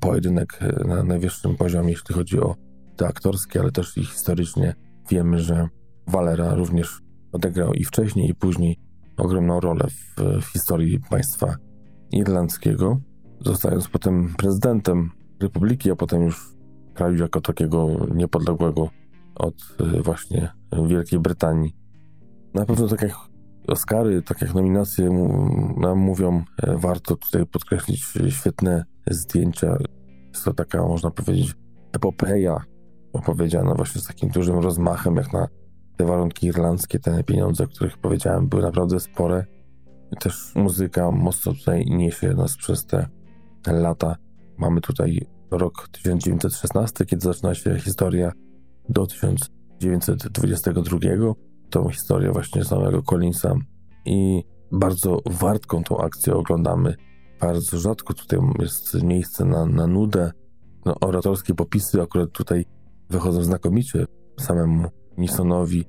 pojedynek 0.00 0.58
na 0.86 1.02
najwyższym 1.02 1.56
poziomie, 1.56 1.90
jeśli 1.90 2.14
chodzi 2.14 2.40
o 2.40 2.56
te 2.96 3.06
aktorskie, 3.06 3.60
ale 3.60 3.72
też 3.72 3.96
i 3.96 4.04
historycznie. 4.04 4.74
Wiemy, 5.10 5.38
że 5.38 5.68
Valera 6.06 6.54
również 6.54 7.00
odegrał 7.32 7.74
i 7.74 7.84
wcześniej, 7.84 8.30
i 8.30 8.34
później 8.34 8.78
ogromną 9.16 9.60
rolę 9.60 9.86
w, 9.88 10.22
w 10.42 10.46
historii 10.52 11.00
państwa 11.10 11.56
irlandzkiego, 12.12 13.00
zostając 13.40 13.88
potem 13.88 14.34
prezydentem 14.38 15.10
republiki, 15.40 15.90
a 15.90 15.96
potem 15.96 16.22
już 16.22 16.54
kraju 16.94 17.16
jako 17.16 17.40
takiego 17.40 17.88
niepodległego 18.14 18.88
od 19.34 19.54
y, 19.98 20.02
właśnie 20.02 20.52
Wielkiej 20.86 21.18
Brytanii. 21.18 21.76
Na 22.54 22.66
pewno 22.66 22.88
tak 22.88 23.02
jak 23.02 23.12
Oscary, 23.68 24.22
tak 24.22 24.40
jak 24.42 24.54
nominacje 24.54 25.10
nam 25.76 25.98
mówią, 25.98 26.44
e, 26.62 26.76
warto 26.76 27.16
tutaj 27.16 27.46
podkreślić 27.46 28.04
świetne 28.28 28.84
zdjęcia. 29.10 29.76
Jest 30.28 30.44
to 30.44 30.54
taka, 30.54 30.82
można 30.82 31.10
powiedzieć, 31.10 31.54
epopeja 31.92 32.64
opowiedziana 33.12 33.74
właśnie 33.74 34.00
z 34.00 34.06
takim 34.06 34.28
dużym 34.28 34.58
rozmachem, 34.58 35.16
jak 35.16 35.32
na 35.32 35.48
te 35.96 36.04
warunki 36.04 36.46
irlandzkie, 36.46 36.98
te 36.98 37.24
pieniądze, 37.24 37.64
o 37.64 37.66
których 37.66 37.98
powiedziałem, 37.98 38.48
były 38.48 38.62
naprawdę 38.62 39.00
spore. 39.00 39.44
Też 40.20 40.52
muzyka 40.54 41.10
mocno 41.10 41.52
tutaj 41.52 41.84
niesie 41.86 42.34
nas 42.34 42.56
przez 42.56 42.86
te 42.86 43.08
lata. 43.66 44.16
Mamy 44.60 44.80
tutaj 44.80 45.26
rok 45.50 45.88
1916, 45.92 47.04
kiedy 47.06 47.22
zaczyna 47.22 47.54
się 47.54 47.78
historia 47.78 48.32
do 48.88 49.06
1922. 49.06 50.98
Tą 51.70 51.88
historię 51.88 52.32
właśnie 52.32 52.64
samego 52.64 53.02
Collinsa 53.02 53.54
i 54.04 54.42
bardzo 54.72 55.18
wartką 55.26 55.84
tą 55.84 55.98
akcję 55.98 56.34
oglądamy. 56.34 56.94
Bardzo 57.40 57.78
rzadko 57.78 58.14
tutaj 58.14 58.38
jest 58.58 59.02
miejsce 59.02 59.44
na, 59.44 59.66
na 59.66 59.86
nudę. 59.86 60.32
No, 60.84 60.94
oratorskie 61.00 61.54
popisy 61.54 62.02
akurat 62.02 62.30
tutaj 62.32 62.64
wychodzą 63.10 63.42
znakomicie 63.42 64.06
samemu 64.40 64.88
Nisonowi, 65.18 65.84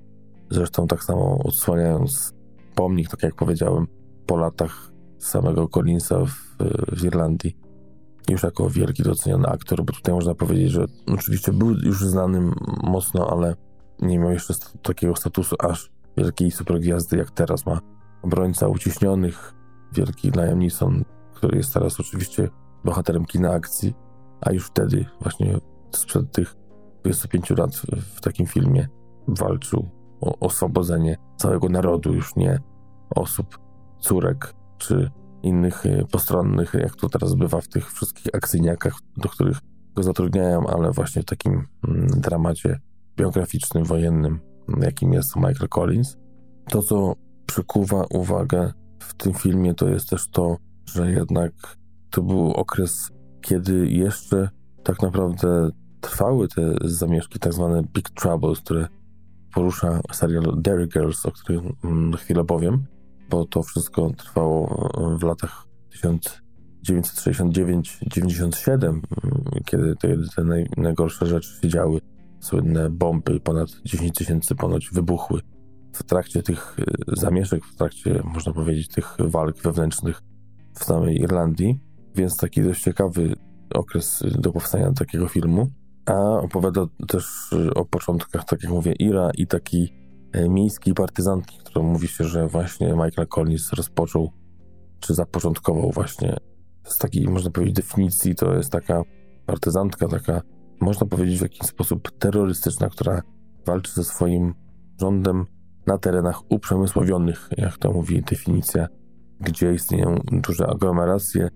zresztą 0.49 0.87
tak 0.87 1.03
samo 1.03 1.37
odsłaniając 1.43 2.33
pomnik, 2.75 3.09
tak 3.09 3.23
jak 3.23 3.35
powiedziałem, 3.35 3.87
po 4.25 4.37
latach 4.37 4.91
samego 5.17 5.67
Collinsa 5.67 6.25
w, 6.25 6.57
w 6.97 7.03
Irlandii 7.03 7.70
już 8.29 8.43
jako 8.43 8.69
wielki 8.69 9.03
doceniony 9.03 9.47
aktor, 9.47 9.83
bo 9.85 9.93
tutaj 9.93 10.13
można 10.13 10.35
powiedzieć, 10.35 10.71
że 10.71 10.85
oczywiście 11.07 11.53
był 11.53 11.69
już 11.69 12.05
znanym 12.05 12.53
mocno, 12.83 13.29
ale 13.29 13.55
nie 14.01 14.19
miał 14.19 14.31
jeszcze 14.31 14.53
takiego 14.81 15.15
statusu 15.15 15.55
aż 15.59 15.91
wielkiej 16.17 16.51
supergwiazdy, 16.51 17.17
jak 17.17 17.31
teraz 17.31 17.65
ma 17.65 17.79
obrońca 18.21 18.67
uciśnionych, 18.67 19.53
wielki 19.93 20.31
Liam 20.31 20.59
Neeson, 20.59 21.03
który 21.33 21.57
jest 21.57 21.73
teraz 21.73 21.99
oczywiście 21.99 22.49
bohaterem 22.85 23.25
kina 23.25 23.51
akcji, 23.51 23.93
a 24.41 24.51
już 24.51 24.67
wtedy 24.67 25.05
właśnie 25.21 25.57
sprzed 25.91 26.31
tych 26.31 26.55
25 27.01 27.49
lat 27.49 27.75
w 28.15 28.21
takim 28.21 28.45
filmie 28.45 28.87
walczył 29.27 29.89
o 30.21 30.39
oswobodzenie 30.39 31.17
całego 31.37 31.69
narodu, 31.69 32.13
już 32.13 32.35
nie 32.35 32.59
osób, 33.15 33.59
córek 33.99 34.53
czy 34.77 35.11
innych 35.43 35.85
y, 35.85 36.05
postronnych, 36.11 36.73
jak 36.73 36.95
to 36.95 37.09
teraz 37.09 37.35
bywa 37.35 37.61
w 37.61 37.67
tych 37.67 37.93
wszystkich 37.93 38.35
akcyjniakach, 38.35 38.93
do 39.17 39.29
których 39.29 39.57
go 39.95 40.03
zatrudniają, 40.03 40.67
ale 40.67 40.91
właśnie 40.91 41.21
w 41.21 41.25
takim 41.25 41.67
mm, 41.87 42.07
dramacie 42.07 42.79
biograficznym, 43.17 43.83
wojennym, 43.83 44.39
jakim 44.81 45.13
jest 45.13 45.35
Michael 45.35 45.69
Collins. 45.69 46.17
To, 46.69 46.81
co 46.81 47.15
przykuwa 47.45 48.05
uwagę 48.09 48.73
w 48.99 49.13
tym 49.13 49.33
filmie, 49.33 49.73
to 49.73 49.89
jest 49.89 50.09
też 50.09 50.29
to, 50.29 50.57
że 50.85 51.11
jednak 51.11 51.51
to 52.09 52.21
był 52.21 52.51
okres, 52.51 53.09
kiedy 53.41 53.87
jeszcze 53.87 54.49
tak 54.83 55.01
naprawdę 55.01 55.69
trwały 56.01 56.47
te 56.47 56.73
zamieszki, 56.81 57.39
tak 57.39 57.53
zwane 57.53 57.83
Big 57.93 58.09
Troubles, 58.09 58.59
które 58.59 58.87
porusza 59.53 59.99
serial 60.11 60.61
Derry 60.61 60.87
Girls, 60.87 61.25
o 61.25 61.31
którym 61.31 61.73
mm, 61.83 62.13
chwilę 62.13 62.43
powiem 62.43 62.85
bo 63.31 63.45
to 63.45 63.63
wszystko 63.63 64.11
trwało 64.17 64.89
e, 65.13 65.17
w 65.17 65.23
latach 65.23 65.67
1969-97, 66.85 68.99
kiedy 69.65 69.95
te, 69.95 70.17
te 70.35 70.43
naj, 70.43 70.65
najgorsze 70.77 71.25
rzeczy 71.25 71.61
się 71.61 71.67
działy. 71.67 71.99
Słynne 72.39 72.89
bomby, 72.89 73.39
ponad 73.39 73.69
10 73.85 74.15
tysięcy 74.15 74.55
ponoć 74.55 74.89
wybuchły 74.89 75.41
w 75.93 76.03
trakcie 76.03 76.43
tych 76.43 76.75
e, 76.79 76.83
zamieszek, 77.07 77.65
w 77.65 77.75
trakcie, 77.75 78.21
można 78.23 78.53
powiedzieć, 78.53 78.87
tych 78.87 79.15
walk 79.19 79.57
wewnętrznych 79.57 80.21
w 80.73 80.83
samej 80.83 81.21
Irlandii. 81.21 81.79
Więc 82.15 82.37
taki 82.37 82.63
dość 82.63 82.83
ciekawy 82.83 83.35
okres 83.73 84.23
do 84.39 84.51
powstania 84.51 84.91
takiego 84.91 85.27
filmu. 85.27 85.67
A 86.05 86.19
opowiada 86.19 86.85
też 87.07 87.49
o 87.75 87.85
początkach, 87.85 88.45
tak 88.45 88.63
jak 88.63 88.71
mówię, 88.71 88.93
Ira 88.99 89.31
i 89.37 89.47
taki 89.47 90.00
miejskiej 90.49 90.93
partyzantki, 90.93 91.57
którą 91.57 91.83
mówi 91.83 92.07
się, 92.07 92.23
że 92.23 92.47
właśnie 92.47 92.87
Michael 92.87 93.27
Collins 93.27 93.73
rozpoczął, 93.73 94.31
czy 94.99 95.13
zapoczątkował 95.13 95.91
właśnie 95.91 96.37
z 96.83 96.97
takiej, 96.97 97.27
można 97.27 97.51
powiedzieć, 97.51 97.75
definicji, 97.75 98.35
to 98.35 98.53
jest 98.53 98.71
taka 98.71 99.01
partyzantka, 99.45 100.07
taka, 100.07 100.41
można 100.81 101.07
powiedzieć, 101.07 101.39
w 101.39 101.41
jakiś 101.41 101.61
sposób 101.61 102.11
terrorystyczna, 102.19 102.89
która 102.89 103.21
walczy 103.65 103.91
ze 103.93 104.03
swoim 104.03 104.53
rządem 105.01 105.45
na 105.87 105.97
terenach 105.97 106.51
uprzemysłowionych, 106.51 107.49
jak 107.57 107.77
to 107.77 107.91
mówi 107.91 108.21
definicja, 108.21 108.87
gdzie 109.39 109.73
istnieją 109.73 110.15
duże 110.31 110.67
aglomeracje 110.67 111.49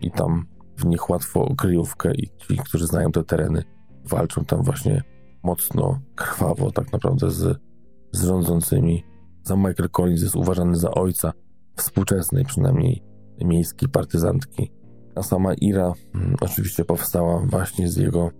i 0.00 0.10
tam 0.10 0.46
w 0.76 0.86
nich 0.86 1.10
łatwo 1.10 1.54
kryjówkę 1.54 2.12
i 2.14 2.28
ci, 2.38 2.56
którzy 2.56 2.86
znają 2.86 3.12
te 3.12 3.24
tereny, 3.24 3.62
walczą 4.04 4.44
tam 4.44 4.62
właśnie 4.62 5.02
mocno, 5.42 6.00
krwawo 6.14 6.72
tak 6.72 6.92
naprawdę 6.92 7.30
z 7.30 7.69
z 8.12 8.24
rządzącymi. 8.24 9.04
Sam 9.42 9.58
Michael 9.58 9.90
Collins 9.90 10.22
jest 10.22 10.36
uważany 10.36 10.76
za 10.76 10.90
ojca 10.90 11.32
współczesnej 11.76 12.44
przynajmniej 12.44 13.02
miejskiej 13.44 13.88
partyzantki. 13.88 14.72
A 15.14 15.22
sama 15.22 15.54
Ira 15.54 15.92
hmm, 16.12 16.36
oczywiście 16.40 16.84
powstała 16.84 17.38
właśnie 17.38 17.88
z 17.88 17.96
jego 17.96 18.30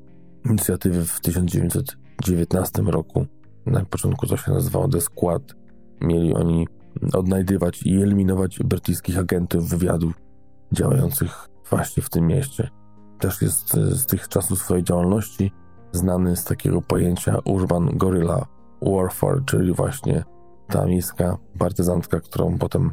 inicjatywy 0.45 1.05
w 1.05 1.21
1919 1.21 2.83
roku. 2.83 3.27
Na 3.67 3.85
początku 3.85 4.27
to 4.27 4.37
się 4.37 4.53
nazywało 4.53 4.89
The 4.89 5.01
Squad. 5.01 5.43
Mieli 6.01 6.35
oni 6.35 6.67
odnajdywać 7.13 7.83
i 7.83 8.03
eliminować 8.03 8.59
brytyjskich 8.59 9.19
agentów 9.19 9.69
wywiadu 9.69 10.13
działających 10.73 11.49
właśnie 11.71 12.03
w 12.03 12.11
tym 12.11 12.27
mieście. 12.27 12.71
Też 13.19 13.43
jest 13.43 13.73
z 13.75 14.07
tych 14.07 14.29
czasów 14.29 14.59
swojej 14.59 14.85
działalności 14.85 15.53
znany 15.93 16.37
z 16.37 16.45
takiego 16.45 16.83
pojęcia 16.83 17.39
urban 17.45 17.99
gorilla 17.99 18.47
warfare, 18.83 19.45
czyli 19.47 19.73
właśnie 19.73 20.25
ta 20.69 20.87
miejska 20.87 21.39
partyzantka, 21.59 22.21
którą 22.21 22.59
potem 22.59 22.93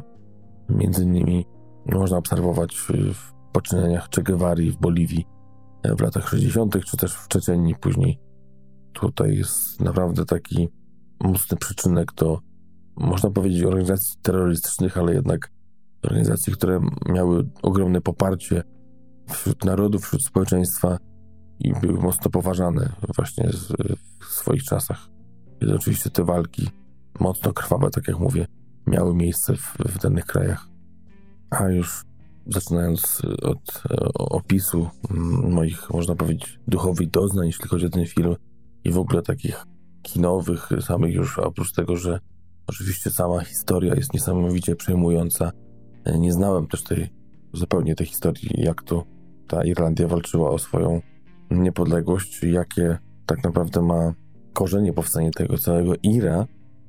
między 0.68 1.02
innymi 1.02 1.46
można 1.86 2.16
obserwować 2.16 2.76
w 3.14 3.32
poczynaniach 3.52 4.08
Che 4.14 4.22
Guevary 4.22 4.72
w 4.72 4.76
Boliwii 4.76 5.26
w 5.84 6.00
latach 6.00 6.28
60., 6.28 6.84
czy 6.84 6.96
też 6.96 7.14
w 7.14 7.28
Czeczenii 7.28 7.74
później. 7.74 8.20
Tutaj 8.92 9.36
jest 9.36 9.80
naprawdę 9.80 10.24
taki 10.24 10.68
mocny 11.20 11.56
przyczynek 11.56 12.12
do, 12.14 12.38
można 12.96 13.30
powiedzieć, 13.30 13.62
organizacji 13.62 14.14
terrorystycznych, 14.22 14.98
ale 14.98 15.14
jednak 15.14 15.50
organizacji, 16.04 16.52
które 16.52 16.80
miały 17.08 17.48
ogromne 17.62 18.00
poparcie 18.00 18.62
wśród 19.28 19.64
narodów, 19.64 20.02
wśród 20.02 20.24
społeczeństwa 20.24 20.98
i 21.58 21.72
były 21.72 22.00
mocno 22.00 22.30
poważane 22.30 22.92
właśnie 23.16 23.50
w 24.20 24.24
swoich 24.24 24.62
czasach. 24.62 25.17
Kiedy 25.60 25.74
oczywiście 25.74 26.10
te 26.10 26.24
walki, 26.24 26.68
mocno 27.20 27.52
krwawe, 27.52 27.90
tak 27.90 28.08
jak 28.08 28.18
mówię, 28.18 28.46
miały 28.86 29.14
miejsce 29.14 29.56
w, 29.56 29.74
w 29.78 29.98
danych 29.98 30.24
krajach. 30.24 30.68
A 31.50 31.68
już 31.68 32.04
zaczynając 32.46 33.22
od 33.42 33.82
opisu 34.14 34.88
mm, 35.10 35.52
moich, 35.52 35.90
można 35.90 36.14
powiedzieć, 36.14 36.58
duchowych 36.68 37.10
doznań, 37.10 37.46
jeśli 37.46 37.68
chodzi 37.68 37.86
o 37.86 37.90
ten 37.90 38.06
film 38.06 38.36
i 38.84 38.90
w 38.90 38.98
ogóle 38.98 39.22
takich 39.22 39.66
kinowych, 40.02 40.68
samych 40.80 41.14
już, 41.14 41.38
oprócz 41.38 41.72
tego, 41.72 41.96
że 41.96 42.20
oczywiście 42.66 43.10
sama 43.10 43.40
historia 43.40 43.94
jest 43.94 44.14
niesamowicie 44.14 44.76
przejmująca. 44.76 45.52
Nie 46.18 46.32
znałem 46.32 46.66
też 46.66 46.84
tej, 46.84 47.08
zupełnie 47.52 47.94
tej 47.94 48.06
historii, 48.06 48.50
jak 48.54 48.82
to 48.82 49.04
ta 49.48 49.64
Irlandia 49.64 50.08
walczyła 50.08 50.50
o 50.50 50.58
swoją 50.58 51.00
niepodległość, 51.50 52.42
jakie 52.42 52.98
tak 53.26 53.44
naprawdę 53.44 53.82
ma 53.82 54.14
korzenie 54.58 54.92
powstanie 54.92 55.30
tego 55.30 55.58
całego 55.58 55.92
IRA, 56.02 56.46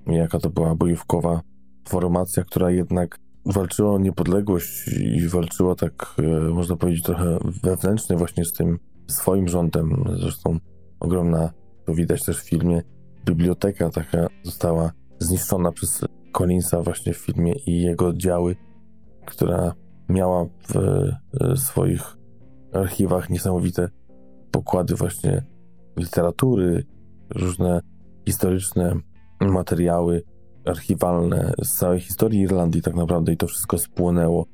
jaka 0.07 0.39
to 0.39 0.49
była 0.49 0.75
bojówkowa 0.75 1.41
formacja, 1.87 2.43
która 2.43 2.71
jednak 2.71 3.17
walczyła 3.45 3.93
o 3.93 3.97
niepodległość 3.97 4.87
i 4.87 5.27
walczyła 5.27 5.75
tak, 5.75 6.15
e, 6.17 6.49
można 6.49 6.75
powiedzieć, 6.75 7.03
trochę 7.03 7.37
wewnętrznie 7.63 8.17
właśnie 8.17 8.45
z 8.45 8.53
tym 8.53 8.79
swoim 9.07 9.47
rządem. 9.47 10.03
Zresztą 10.19 10.59
ogromna, 10.99 11.51
to 11.85 11.93
widać 11.93 12.25
też 12.25 12.41
w 12.41 12.49
filmie, 12.49 12.81
biblioteka 13.25 13.89
taka 13.89 14.27
została 14.43 14.91
zniszczona 15.19 15.71
przez 15.71 16.05
Collinsa 16.31 16.81
właśnie 16.81 17.13
w 17.13 17.17
filmie 17.17 17.53
i 17.65 17.81
jego 17.81 18.07
oddziały, 18.07 18.55
która 19.25 19.73
miała 20.09 20.45
w 20.45 20.75
e, 20.75 21.57
swoich 21.57 22.17
archiwach 22.73 23.29
niesamowite 23.29 23.89
pokłady 24.51 24.95
właśnie 24.95 25.45
literatury, 25.97 26.85
różne 27.29 27.81
historyczne 28.25 28.95
materiały 29.41 30.23
archiwalne 30.65 31.53
z 31.63 31.73
całej 31.73 31.99
historii 31.99 32.41
Irlandii 32.41 32.81
tak 32.81 32.95
naprawdę 32.95 33.33
i 33.33 33.37
to 33.37 33.47
wszystko 33.47 33.77
spłonęło. 33.77 34.45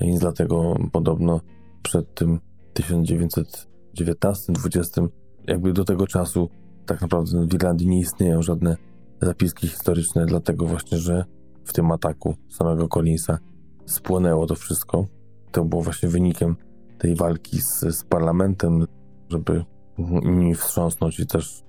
Więc 0.00 0.20
dlatego 0.20 0.74
podobno 0.92 1.40
przed 1.82 2.14
tym 2.14 2.40
1919-20 2.74 5.08
jakby 5.48 5.72
do 5.72 5.84
tego 5.84 6.06
czasu 6.06 6.48
tak 6.86 7.00
naprawdę 7.00 7.46
w 7.46 7.54
Irlandii 7.54 7.88
nie 7.88 8.00
istnieją 8.00 8.42
żadne 8.42 8.76
zapiski 9.22 9.68
historyczne, 9.68 10.26
dlatego 10.26 10.66
właśnie, 10.66 10.98
że 10.98 11.24
w 11.64 11.72
tym 11.72 11.90
ataku 11.90 12.34
samego 12.50 12.88
Collinsa 12.88 13.38
spłonęło 13.86 14.46
to 14.46 14.54
wszystko. 14.54 15.06
To 15.52 15.64
było 15.64 15.82
właśnie 15.82 16.08
wynikiem 16.08 16.56
tej 16.98 17.14
walki 17.14 17.60
z, 17.60 17.80
z 17.80 18.04
parlamentem, 18.04 18.86
żeby 19.28 19.64
nimi 19.98 20.54
wstrząsnąć 20.54 21.20
i 21.20 21.26
też 21.26 21.62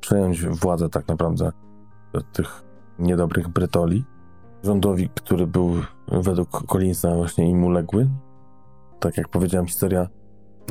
przejąć 0.00 0.46
władzę 0.46 0.88
tak 0.88 1.08
naprawdę 1.08 1.52
tych 2.32 2.62
niedobrych 2.98 3.48
Brytoli. 3.48 4.04
Rządowi, 4.62 5.08
który 5.08 5.46
był 5.46 5.72
według 6.08 6.66
Collinsa 6.66 7.16
właśnie 7.16 7.50
im 7.50 7.64
uległy. 7.64 8.10
Tak 9.00 9.16
jak 9.16 9.28
powiedziałem, 9.28 9.66
historia 9.66 10.08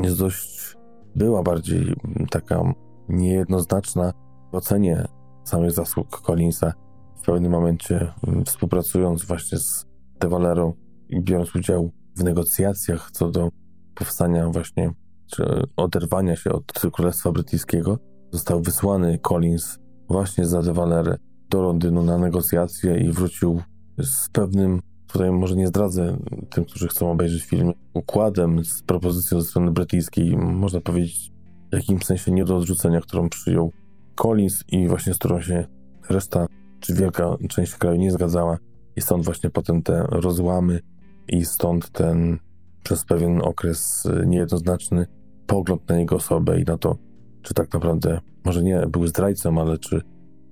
jest 0.01 0.19
dość, 0.19 0.77
była 1.15 1.43
bardziej 1.43 1.95
taka 2.29 2.61
niejednoznaczna 3.09 4.13
w 4.51 4.55
ocenie 4.55 5.05
samych 5.43 5.71
zasług 5.71 6.21
Collinsa. 6.21 6.73
W 7.17 7.25
pewnym 7.25 7.51
momencie 7.51 8.13
mm, 8.27 8.45
współpracując 8.45 9.25
właśnie 9.25 9.57
z 9.57 9.85
De 10.19 10.29
Valero 10.29 10.73
i 11.09 11.21
biorąc 11.21 11.55
udział 11.55 11.91
w 12.17 12.23
negocjacjach 12.23 13.11
co 13.11 13.29
do 13.29 13.49
powstania 13.95 14.49
właśnie, 14.49 14.91
czy 15.27 15.63
oderwania 15.75 16.35
się 16.35 16.51
od 16.51 16.71
Królestwa 16.93 17.31
Brytyjskiego, 17.31 17.97
został 18.35 18.61
wysłany 18.61 19.19
Collins 19.19 19.79
właśnie 20.09 20.45
za 20.45 20.61
De 20.61 20.73
Valere 20.73 21.17
do 21.49 21.61
Londynu 21.61 22.03
na 22.03 22.17
negocjacje 22.17 22.97
i 22.97 23.11
wrócił 23.11 23.61
z 23.97 24.29
pewnym, 24.29 24.81
tutaj 25.07 25.31
może 25.31 25.55
nie 25.55 25.67
zdradzę 25.67 26.17
tym, 26.49 26.65
którzy 26.65 26.87
chcą 26.87 27.11
obejrzeć 27.11 27.43
film, 27.43 27.73
układem, 27.93 28.65
z 28.65 28.83
propozycją 28.83 29.41
ze 29.41 29.47
strony 29.47 29.71
brytyjskiej, 29.71 30.37
można 30.37 30.81
powiedzieć 30.81 31.31
w 31.71 31.75
jakimś 31.75 32.05
sensie 32.05 32.31
nie 32.31 32.45
do 32.45 32.57
odrzucenia, 32.57 33.01
którą 33.01 33.29
przyjął 33.29 33.71
Collins 34.15 34.63
i 34.67 34.87
właśnie 34.87 35.13
z 35.13 35.17
którą 35.17 35.41
się 35.41 35.65
reszta, 36.09 36.47
czy 36.79 36.93
wielka 36.93 37.37
część 37.49 37.75
kraju 37.75 37.97
nie 37.97 38.11
zgadzała. 38.11 38.57
I 38.95 39.01
stąd 39.01 39.25
właśnie 39.25 39.49
potem 39.49 39.81
te 39.81 40.05
rozłamy 40.09 40.79
i 41.27 41.45
stąd 41.45 41.89
ten 41.89 42.39
przez 42.83 43.05
pewien 43.05 43.41
okres 43.41 44.03
niejednoznaczny 44.25 45.07
pogląd 45.47 45.89
na 45.89 45.99
jego 45.99 46.15
osobę 46.15 46.61
i 46.61 46.63
na 46.63 46.77
to, 46.77 46.97
czy 47.45 47.53
tak 47.53 47.73
naprawdę 47.73 48.19
może 48.45 48.63
nie 48.63 48.87
był 48.87 49.07
zdrajcą, 49.07 49.61
ale 49.61 49.77
czy 49.77 50.01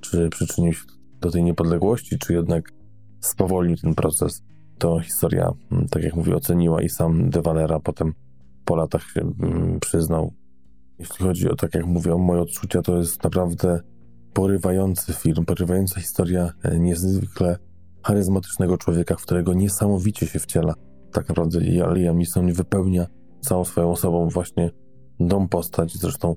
czy 0.01 0.29
przyczynił 0.29 0.73
się 0.73 0.83
do 1.21 1.31
tej 1.31 1.43
niepodległości, 1.43 2.19
czy 2.19 2.33
jednak 2.33 2.73
spowolnił 3.19 3.77
ten 3.77 3.95
proces. 3.95 4.43
To 4.77 4.99
historia, 4.99 5.51
mm, 5.71 5.87
tak 5.87 6.03
jak 6.03 6.15
mówię, 6.15 6.35
oceniła 6.35 6.81
i 6.81 6.89
sam 6.89 7.29
De 7.29 7.41
Valera 7.41 7.79
potem 7.79 8.13
po 8.65 8.75
latach 8.75 9.03
się 9.03 9.21
mm, 9.21 9.79
przyznał. 9.79 10.33
Jeśli 10.99 11.25
chodzi 11.25 11.49
o, 11.49 11.55
tak 11.55 11.75
jak 11.75 11.85
mówię, 11.85 12.15
moje 12.15 12.41
odczucia, 12.41 12.81
to 12.81 12.97
jest 12.97 13.23
naprawdę 13.23 13.81
porywający 14.33 15.13
film, 15.13 15.45
porywająca 15.45 16.01
historia 16.01 16.53
e, 16.63 16.79
niezwykle 16.79 17.57
charyzmatycznego 18.03 18.77
człowieka, 18.77 19.15
w 19.15 19.21
którego 19.21 19.53
niesamowicie 19.53 20.27
się 20.27 20.39
wciela. 20.39 20.73
Tak 21.11 21.29
naprawdę 21.29 21.59
Liam 21.93 22.17
Neeson 22.17 22.53
wypełnia 22.53 23.07
całą 23.41 23.65
swoją 23.65 23.91
osobą 23.91 24.29
właśnie 24.29 24.71
tą 25.29 25.47
postać, 25.47 25.93
zresztą 25.93 26.35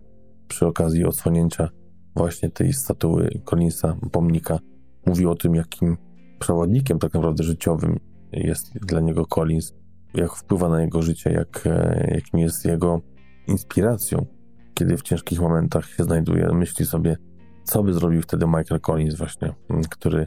przy 0.48 0.66
okazji 0.66 1.04
odsłonięcia 1.04 1.68
właśnie 2.16 2.50
tej 2.50 2.72
statuły 2.72 3.40
Collinsa, 3.44 3.96
pomnika, 4.12 4.58
mówił 5.06 5.30
o 5.30 5.34
tym, 5.34 5.54
jakim 5.54 5.96
przewodnikiem 6.38 6.98
tak 6.98 7.14
naprawdę 7.14 7.44
życiowym 7.44 7.98
jest 8.32 8.78
dla 8.78 9.00
niego 9.00 9.26
Collins, 9.26 9.74
jak 10.14 10.32
wpływa 10.32 10.68
na 10.68 10.80
jego 10.80 11.02
życie, 11.02 11.30
jak, 11.30 11.66
e, 11.66 12.10
jakim 12.14 12.40
jest 12.40 12.64
jego 12.64 13.00
inspiracją, 13.48 14.26
kiedy 14.74 14.96
w 14.96 15.02
ciężkich 15.02 15.40
momentach 15.40 15.86
się 15.86 16.04
znajduje, 16.04 16.48
myśli 16.52 16.86
sobie, 16.86 17.16
co 17.64 17.82
by 17.82 17.92
zrobił 17.92 18.22
wtedy 18.22 18.46
Michael 18.46 18.80
Collins 18.80 19.14
właśnie, 19.14 19.54
który 19.90 20.26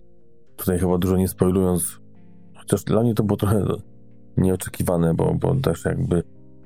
tutaj 0.56 0.80
chyba 0.80 0.98
dużo 0.98 1.18
nie 1.18 1.28
spoilując, 1.28 2.00
chociaż 2.56 2.84
dla 2.84 3.02
mnie 3.02 3.14
to 3.14 3.24
było 3.24 3.38
trochę 3.38 3.66
nieoczekiwane, 4.38 5.14
bo, 5.14 5.34
bo 5.34 5.56
też 5.56 5.86
jakby 5.86 6.24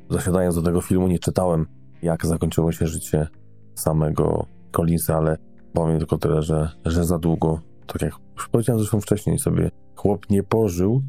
zasiadając 0.09 0.55
do 0.55 0.61
tego 0.61 0.81
filmu 0.81 1.07
nie 1.07 1.19
czytałem, 1.19 1.65
jak 2.01 2.25
zakończyło 2.25 2.71
się 2.71 2.87
życie 2.87 3.27
samego 3.75 4.45
Collinsa, 4.71 5.17
ale 5.17 5.37
powiem 5.73 5.99
tylko 5.99 6.17
tyle, 6.17 6.41
że, 6.41 6.69
że 6.85 7.05
za 7.05 7.19
długo, 7.19 7.59
tak 7.87 8.01
jak 8.01 8.13
już 8.35 8.49
powiedziałem 8.49 8.79
zresztą 8.79 9.01
wcześniej 9.01 9.39
sobie, 9.39 9.71
chłop 9.95 10.29
nie 10.29 10.43
pożył, 10.43 11.01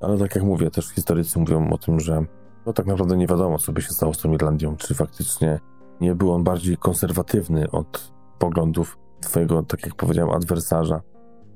ale 0.00 0.18
tak 0.18 0.34
jak 0.34 0.44
mówię, 0.44 0.70
też 0.70 0.88
historycy 0.88 1.38
mówią 1.38 1.70
o 1.70 1.78
tym, 1.78 2.00
że 2.00 2.24
no 2.66 2.72
tak 2.72 2.86
naprawdę 2.86 3.16
nie 3.16 3.26
wiadomo, 3.26 3.58
co 3.58 3.72
by 3.72 3.82
się 3.82 3.90
stało 3.90 4.14
z 4.14 4.18
tą 4.18 4.32
Irlandią, 4.32 4.76
czy 4.76 4.94
faktycznie 4.94 5.60
nie 6.00 6.14
był 6.14 6.32
on 6.32 6.44
bardziej 6.44 6.76
konserwatywny 6.76 7.70
od 7.70 8.12
poglądów 8.38 8.98
twojego, 9.20 9.62
tak 9.62 9.86
jak 9.86 9.94
powiedziałem, 9.94 10.30
adwersarza, 10.30 11.00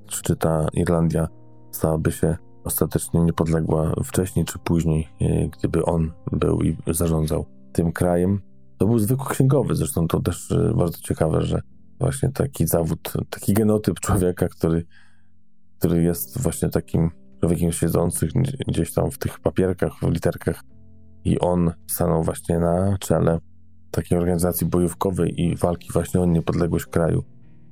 czy, 0.07 0.23
czy 0.23 0.37
ta 0.37 0.67
Irlandia 0.73 1.29
stałaby 1.71 2.13
się 2.13 2.37
ostatecznie 2.65 3.21
niepodległa 3.21 3.93
wcześniej 4.05 4.45
czy 4.45 4.59
później, 4.59 5.09
e, 5.21 5.49
gdyby 5.49 5.85
on 5.85 6.13
był 6.33 6.63
i 6.63 6.77
zarządzał 6.87 7.45
tym 7.73 7.93
krajem. 7.93 8.41
To 8.83 8.87
był 8.87 8.99
zwykły 8.99 9.31
księgowy, 9.31 9.75
zresztą 9.75 10.09
to 10.09 10.21
też 10.21 10.53
e, 10.53 10.75
bardzo 10.75 10.99
ciekawe, 10.99 11.43
że 11.43 11.61
właśnie 12.01 12.29
taki 12.29 12.67
zawód, 12.67 13.13
taki 13.31 13.55
genotyp 13.55 14.01
człowieka, 14.01 14.49
który, 14.49 14.87
który 15.79 16.03
jest 16.03 16.43
właśnie 16.43 16.69
takim 16.69 17.11
człowiekiem 17.41 17.73
siedzącym 17.73 18.29
gdzieś 18.69 18.93
tam 18.95 19.11
w 19.11 19.19
tych 19.19 19.41
papierkach, 19.41 19.93
w 20.03 20.11
literkach 20.11 20.63
i 21.25 21.39
on 21.39 21.73
stanął 21.87 22.23
właśnie 22.23 22.59
na 22.59 22.99
czele 22.99 23.39
takiej 23.91 24.19
organizacji 24.19 24.67
bojówkowej 24.67 25.41
i 25.41 25.57
walki 25.57 25.89
właśnie 25.93 26.21
o 26.21 26.27
niepodległość 26.27 26.87
kraju. 26.87 27.25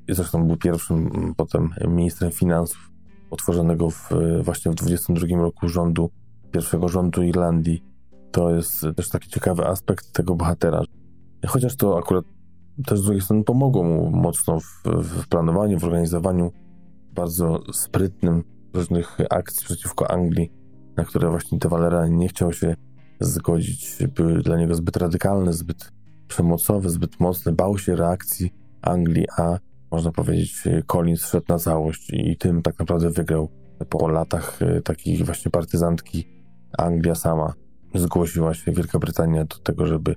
I 0.08 0.14
zresztą 0.14 0.46
był 0.46 0.56
pierwszym 0.56 1.10
potem 1.36 1.70
ministrem 1.88 2.30
finansów 2.30 2.90
utworzonego 3.30 3.90
w, 3.90 4.10
właśnie 4.42 4.72
w 4.72 4.74
22 4.74 5.36
roku 5.36 5.68
rządu, 5.68 6.10
pierwszego 6.52 6.88
rządu 6.88 7.22
Irlandii. 7.22 7.84
To 8.30 8.50
jest 8.50 8.86
też 8.96 9.08
taki 9.08 9.28
ciekawy 9.28 9.66
aspekt 9.66 10.12
tego 10.12 10.34
bohatera, 10.34 10.82
Chociaż 11.46 11.76
to 11.76 11.98
akurat 11.98 12.24
też 12.86 12.98
z 12.98 13.02
drugiej 13.02 13.20
strony 13.22 13.44
pomogło 13.44 13.82
mu 13.82 14.10
mocno 14.10 14.60
w, 14.60 14.82
w 14.84 15.28
planowaniu, 15.28 15.78
w 15.78 15.84
organizowaniu 15.84 16.52
bardzo 17.14 17.60
sprytnym 17.72 18.44
różnych 18.74 19.18
akcji 19.30 19.64
przeciwko 19.64 20.10
Anglii, 20.10 20.52
na 20.96 21.04
które 21.04 21.30
właśnie 21.30 21.58
De 21.58 21.68
Valera 21.68 22.08
nie 22.08 22.28
chciał 22.28 22.52
się 22.52 22.74
zgodzić. 23.20 23.98
Były 24.14 24.42
dla 24.42 24.56
niego 24.56 24.74
zbyt 24.74 24.96
radykalne, 24.96 25.52
zbyt 25.52 25.92
przemocowe, 26.28 26.90
zbyt 26.90 27.20
mocne. 27.20 27.52
Bał 27.52 27.78
się 27.78 27.96
reakcji 27.96 28.54
Anglii, 28.82 29.26
a 29.36 29.58
można 29.90 30.12
powiedzieć 30.12 30.64
Collins 30.86 31.26
szedł 31.26 31.46
na 31.48 31.58
całość 31.58 32.10
i 32.12 32.36
tym 32.36 32.62
tak 32.62 32.78
naprawdę 32.78 33.10
wygrał. 33.10 33.48
Po 33.88 34.08
latach 34.08 34.62
e, 34.62 34.80
takiej 34.80 35.24
właśnie 35.24 35.50
partyzantki 35.50 36.24
Anglia 36.78 37.14
sama 37.14 37.54
zgłosiła 37.94 38.54
się 38.54 38.72
Wielka 38.72 38.98
Brytania 38.98 39.44
do 39.44 39.56
tego, 39.58 39.86
żeby 39.86 40.14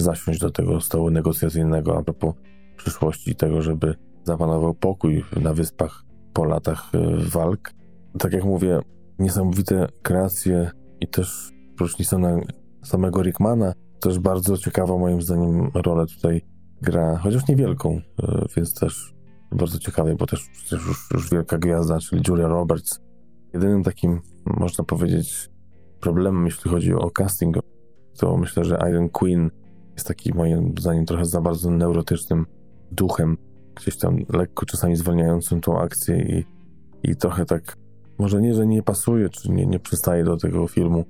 zasiąść 0.00 0.40
do 0.40 0.50
tego 0.50 0.80
stołu 0.80 1.10
negocjacyjnego 1.10 1.98
a 1.98 2.02
propos 2.02 2.34
przyszłości 2.76 3.36
tego, 3.36 3.62
żeby 3.62 3.94
zapanował 4.24 4.74
pokój 4.74 5.24
na 5.40 5.54
wyspach 5.54 6.04
po 6.32 6.44
latach 6.44 6.90
e, 6.94 7.16
walk. 7.16 7.70
Tak 8.18 8.32
jak 8.32 8.44
mówię, 8.44 8.80
niesamowite 9.18 9.88
kreacje 10.02 10.70
i 11.00 11.08
też 11.08 11.52
oprócz 11.74 11.96
samego 12.84 13.22
Rickmana, 13.22 13.72
też 14.00 14.18
bardzo 14.18 14.58
ciekawa 14.58 14.98
moim 14.98 15.22
zdaniem 15.22 15.70
rolę 15.74 16.06
tutaj 16.06 16.42
gra, 16.82 17.16
chociaż 17.16 17.48
niewielką, 17.48 18.00
e, 18.22 18.46
więc 18.56 18.74
też 18.74 19.14
bardzo 19.52 19.78
ciekawej, 19.78 20.16
bo 20.16 20.26
też 20.26 20.48
przecież 20.52 20.86
już, 20.86 21.08
już 21.14 21.30
wielka 21.30 21.58
gwiazda, 21.58 21.98
czyli 21.98 22.22
Julia 22.28 22.48
Roberts. 22.48 23.00
Jedynym 23.54 23.82
takim, 23.82 24.20
można 24.46 24.84
powiedzieć, 24.84 25.50
problemem, 26.00 26.44
jeśli 26.44 26.70
chodzi 26.70 26.94
o 26.94 27.10
casting, 27.10 27.56
to 28.18 28.36
myślę, 28.36 28.64
że 28.64 28.78
Iron 28.90 29.08
Queen 29.08 29.50
jest 29.98 30.08
taki 30.08 30.34
moim 30.34 30.74
zdaniem 30.78 31.06
trochę 31.06 31.24
za 31.24 31.40
bardzo 31.40 31.70
neurotycznym 31.70 32.46
duchem, 32.92 33.36
gdzieś 33.74 33.98
tam 33.98 34.18
lekko 34.32 34.66
czasami 34.66 34.96
zwalniającym 34.96 35.60
tą 35.60 35.80
akcję 35.80 36.16
i, 36.18 36.44
i 37.10 37.16
trochę 37.16 37.44
tak, 37.44 37.76
może 38.18 38.40
nie, 38.40 38.54
że 38.54 38.66
nie 38.66 38.82
pasuje, 38.82 39.28
czy 39.28 39.50
nie, 39.50 39.66
nie 39.66 39.78
przystaje 39.78 40.24
do 40.24 40.36
tego 40.36 40.68
filmu, 40.68 41.04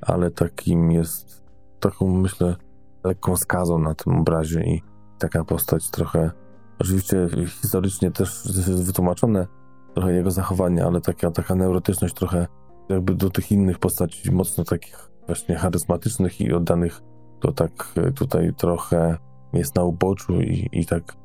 ale 0.00 0.30
takim 0.30 0.92
jest, 0.92 1.44
taką 1.80 2.16
myślę, 2.16 2.56
lekką 3.04 3.36
skazą 3.36 3.78
na 3.78 3.94
tym 3.94 4.12
obrazie 4.12 4.60
i 4.60 4.82
taka 5.18 5.44
postać 5.44 5.90
trochę, 5.90 6.30
oczywiście 6.78 7.28
historycznie 7.62 8.10
też 8.10 8.46
jest 8.46 8.84
wytłumaczone 8.84 9.46
trochę 9.94 10.12
jego 10.12 10.30
zachowanie, 10.30 10.84
ale 10.84 11.00
taka, 11.00 11.30
taka 11.30 11.54
neurotyczność 11.54 12.14
trochę 12.14 12.46
jakby 12.88 13.14
do 13.14 13.30
tych 13.30 13.52
innych 13.52 13.78
postaci 13.78 14.32
mocno 14.32 14.64
takich 14.64 15.10
właśnie 15.26 15.54
charyzmatycznych 15.56 16.40
i 16.40 16.52
oddanych, 16.52 17.02
to 17.40 17.52
tak 17.52 17.94
tutaj 18.14 18.52
trochę 18.56 19.16
jest 19.52 19.74
na 19.76 19.84
uboczu 19.84 20.40
i, 20.40 20.68
i 20.72 20.86
tak 20.86 21.16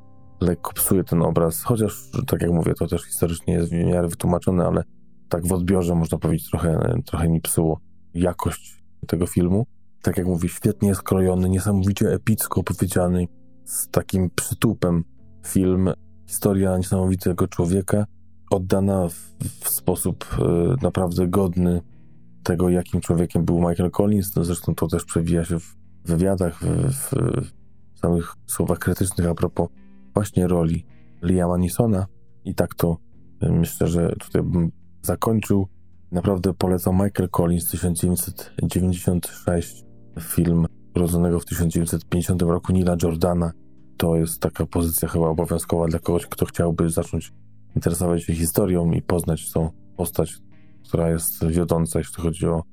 lekko 0.42 0.74
psuje 0.74 1.04
ten 1.04 1.22
obraz, 1.22 1.64
chociaż 1.64 2.10
tak 2.28 2.42
jak 2.42 2.52
mówię, 2.52 2.74
to 2.74 2.88
też 2.88 3.04
historycznie 3.04 3.54
jest 3.54 3.70
w 3.70 3.74
miarę 3.74 4.08
wytłumaczone, 4.08 4.66
ale 4.66 4.84
tak 5.30 5.48
w 5.48 5.54
odbiorze 5.54 5.96
można 5.96 6.18
powiedzieć 6.18 6.50
trochę, 6.50 6.94
trochę 7.06 7.30
mi 7.30 7.42
psuło 7.42 7.80
jakość 8.14 8.84
tego 9.08 9.28
filmu. 9.28 9.66
Tak 10.02 10.18
jak 10.18 10.28
mówię, 10.28 10.50
świetnie 10.50 10.96
skrojony, 10.96 11.50
niesamowicie 11.50 12.14
epicko 12.14 12.62
opowiedziany, 12.62 13.28
z 13.66 13.88
takim 13.90 14.30
przytupem 14.36 15.04
film, 15.48 15.90
historia 16.28 16.78
niesamowitego 16.78 17.48
człowieka, 17.48 18.06
oddana 18.52 19.08
w, 19.08 19.14
w 19.64 19.70
sposób 19.70 20.26
y, 20.40 20.84
naprawdę 20.84 21.28
godny 21.28 21.82
tego, 22.44 22.70
jakim 22.70 23.02
człowiekiem 23.02 23.46
był 23.46 23.60
Michael 23.60 23.92
Collins. 23.92 24.36
No 24.36 24.44
zresztą 24.44 24.76
to 24.76 24.88
też 24.88 25.06
przewija 25.06 25.46
się 25.46 25.60
w 25.60 25.76
wywiadach, 26.06 26.64
w, 26.64 26.92
w, 26.92 27.12
w 27.96 28.00
samych 28.00 28.34
słowach 28.48 28.80
krytycznych 28.80 29.28
a 29.28 29.36
propos 29.36 29.70
właśnie 30.14 30.48
roli 30.48 30.86
Liama 31.24 31.58
Nisona. 31.58 32.06
I 32.46 32.56
tak 32.56 32.76
to 32.76 32.98
y, 33.44 33.52
myślę, 33.52 33.88
że 33.88 34.16
tutaj 34.20 34.44
bym 34.44 34.72
zakończył. 35.02 35.68
Naprawdę 36.12 36.54
polecam 36.54 36.94
Michael 36.94 37.30
Collins 37.30 37.70
1996, 37.70 39.86
film 40.20 40.66
urodzonego 40.96 41.40
w 41.40 41.46
1950 41.46 42.42
roku 42.42 42.74
Nila 42.74 42.96
Jordana. 43.04 43.52
To 43.98 44.16
jest 44.16 44.40
taka 44.40 44.66
pozycja 44.66 45.08
chyba 45.08 45.28
obowiązkowa 45.28 45.88
dla 45.88 46.00
kogoś, 46.00 46.26
kto 46.26 46.46
chciałby 46.46 46.90
zacząć 46.90 47.34
interesować 47.76 48.24
się 48.24 48.34
historią 48.34 48.92
i 48.92 49.02
poznać 49.02 49.52
tą 49.52 49.70
postać, 49.98 50.38
która 50.88 51.10
jest 51.10 51.48
wiodąca, 51.48 52.00
jeśli 52.00 52.24
chodzi 52.24 52.48
o, 52.48 52.64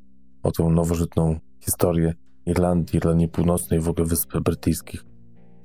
o 0.42 0.52
tą 0.52 0.70
nowożytną 0.70 1.38
historię 1.60 2.14
Irlandii, 2.48 2.96
Irlandii 2.96 3.28
Północnej, 3.28 3.80
w 3.80 3.88
ogóle 3.88 4.06
Wysp 4.06 4.38
Brytyjskich. 4.38 5.04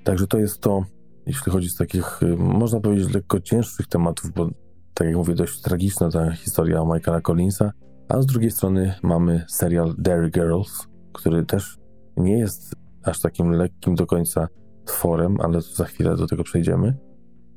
Także 0.04 0.28
to 0.28 0.38
jest 0.38 0.60
to, 0.60 0.84
jeśli 1.26 1.52
chodzi 1.52 1.69
z 1.69 1.76
takich, 1.76 2.24
y, 2.24 2.38
można 2.38 2.80
powiedzieć, 2.80 3.13
lekko 3.13 3.39
cięższych 3.39 3.88
tematów, 3.88 4.32
bo 4.32 4.50
tak 4.93 5.08
jak 5.08 5.17
mówię, 5.17 5.36
dość 5.36 5.62
tragiczna 5.62 6.10
ta 6.10 6.32
historia 6.32 6.84
Michaela 6.93 7.22
Collinsa, 7.22 7.72
a 8.10 8.22
z 8.22 8.26
drugiej 8.26 8.52
strony 8.52 8.96
mamy 9.04 9.46
serial 9.48 9.96
Dairy 9.98 10.30
Girls, 10.30 10.88
który 11.13 11.46
też 11.46 11.78
nie 12.17 12.39
jest 12.39 12.76
aż 13.04 13.22
takim 13.22 13.52
lekkim 13.52 13.96
do 13.96 14.06
końca 14.06 14.48
tworem, 14.86 15.38
ale 15.41 15.62
za 15.62 15.86
chwilę 15.86 16.15
do 16.15 16.28
tego 16.28 16.43
przejdziemy. 16.43 16.98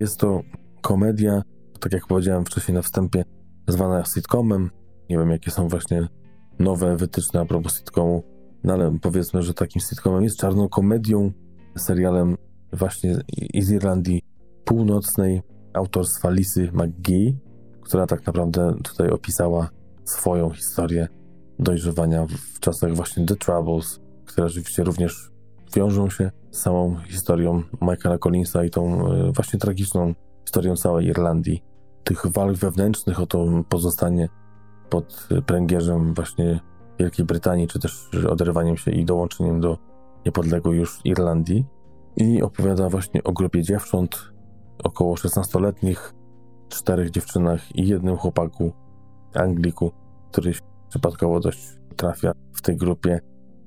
Jest 0.00 0.20
to 0.20 0.40
komedia, 0.82 1.42
tak 1.80 1.92
jak 1.92 2.06
powiedziałem 2.06 2.44
wcześniej 2.44 2.74
na 2.74 2.82
wstępie, 2.82 3.24
zwana 3.68 4.04
sitcomem. 4.04 4.70
Nie 5.10 5.18
wiem, 5.18 5.30
jakie 5.30 5.50
są 5.50 5.68
właśnie 5.68 6.08
nowe 6.58 6.96
wytyczne 6.96 7.40
a 7.40 7.44
propos 7.44 7.78
sitcomu, 7.78 8.22
no 8.64 8.72
ale 8.72 8.98
powiedzmy, 9.02 9.42
że 9.42 9.54
takim 9.54 9.82
sitcomem 9.82 10.24
jest 10.24 10.36
czarną 10.36 10.68
komedią, 10.68 11.32
serialem 11.78 12.36
właśnie 12.72 13.16
z 13.60 13.70
Irlandii 13.70 14.22
Północnej, 14.64 15.42
autorstwa 15.72 16.30
Lisy 16.30 16.70
McGee, 16.72 17.38
która 17.82 18.06
tak 18.06 18.26
naprawdę 18.26 18.74
tutaj 18.84 19.10
opisała 19.10 19.70
swoją 20.04 20.50
historię 20.50 21.08
dojrzewania 21.58 22.26
w 22.54 22.60
czasach 22.60 22.94
właśnie 22.94 23.26
The 23.26 23.36
Troubles, 23.36 24.00
które 24.24 24.48
rzeczywiście 24.48 24.84
również 24.84 25.30
wiążą 25.76 26.10
się 26.10 26.30
z 26.50 26.58
samą 26.58 26.96
historią 26.96 27.62
Michaela 27.80 28.18
Collinsa 28.18 28.64
i 28.64 28.70
tą 28.70 29.12
e, 29.12 29.32
właśnie 29.32 29.58
tragiczną 29.58 30.14
historią 30.44 30.76
całej 30.76 31.06
Irlandii. 31.06 31.62
Tych 32.04 32.26
walk 32.26 32.56
wewnętrznych 32.56 33.20
o 33.20 33.26
to 33.26 33.46
pozostanie 33.68 34.28
pod 34.90 35.28
pręgierzem 35.46 36.14
właśnie 36.14 36.60
Wielkiej 36.98 37.26
Brytanii, 37.26 37.68
czy 37.68 37.78
też 37.78 38.10
oderwaniem 38.28 38.76
się 38.76 38.90
i 38.90 39.04
dołączeniem 39.04 39.60
do 39.60 39.78
niepodległej 40.26 40.78
już 40.78 41.00
Irlandii. 41.04 41.64
I 42.16 42.42
opowiada 42.42 42.88
właśnie 42.88 43.24
o 43.24 43.32
grupie 43.32 43.62
dziewcząt, 43.62 44.32
około 44.84 45.14
16-letnich, 45.14 46.14
czterech 46.68 47.10
dziewczynach 47.10 47.76
i 47.76 47.88
jednym 47.88 48.16
chłopaku, 48.16 48.72
Angliku, 49.34 49.92
który 50.30 50.52
przypadkowo 50.88 51.40
dość 51.40 51.78
trafia 51.96 52.32
w 52.52 52.62
tej 52.62 52.76
grupie. 52.76 53.20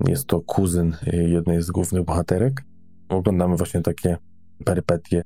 Jest 0.08 0.28
to 0.28 0.42
kuzyn 0.42 0.96
jednej 1.28 1.62
z 1.62 1.72
głównych 1.72 2.04
bohaterek. 2.04 2.62
Oglądamy 3.10 3.56
właśnie 3.56 3.82
takie 3.82 4.18
perypetie 4.66 5.24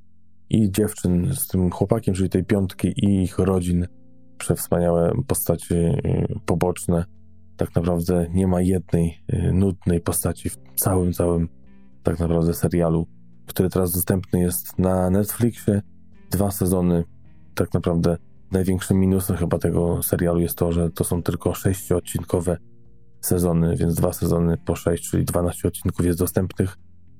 i 0.50 0.72
dziewczyn 0.72 1.36
z 1.36 1.48
tym 1.48 1.72
chłopakiem, 1.72 2.14
czyli 2.14 2.30
tej 2.30 2.44
piątki 2.44 2.88
i 2.88 3.24
ich 3.24 3.40
rodzin. 3.40 3.88
Przewspaniałe 4.38 5.14
postaci 5.28 5.74
y, 5.74 6.40
poboczne. 6.46 7.06
Tak 7.58 7.76
naprawdę 7.76 8.28
nie 8.34 8.48
ma 8.48 8.62
jednej 8.62 9.24
y, 9.34 9.54
nudnej 9.54 10.02
postaci 10.02 10.50
w 10.50 10.58
całym, 10.76 11.14
całym 11.14 11.50
tak 12.04 12.20
naprawdę 12.20 12.54
serialu, 12.54 13.08
który 13.46 13.70
teraz 13.70 13.94
dostępny 13.94 14.40
jest 14.40 14.80
na 14.80 15.10
Netflixie. 15.10 15.82
Dwa 16.32 16.52
sezony. 16.52 17.04
Tak 17.56 17.74
naprawdę 17.74 18.18
największym 18.52 19.00
minusem 19.00 19.38
chyba 19.38 19.58
tego 19.58 20.04
serialu 20.04 20.40
jest 20.40 20.58
to, 20.58 20.72
że 20.72 20.90
to 20.90 21.04
są 21.04 21.24
tylko 21.24 21.54
sześciodcinkowe 21.54 22.58
sezony, 23.22 23.76
więc 23.76 23.96
dwa 23.96 24.14
sezony 24.14 24.58
po 24.58 24.76
sześć, 24.76 25.10
czyli 25.10 25.26
12 25.26 25.68
odcinków 25.68 26.06
jest 26.06 26.20
dostępnych. 26.20 26.78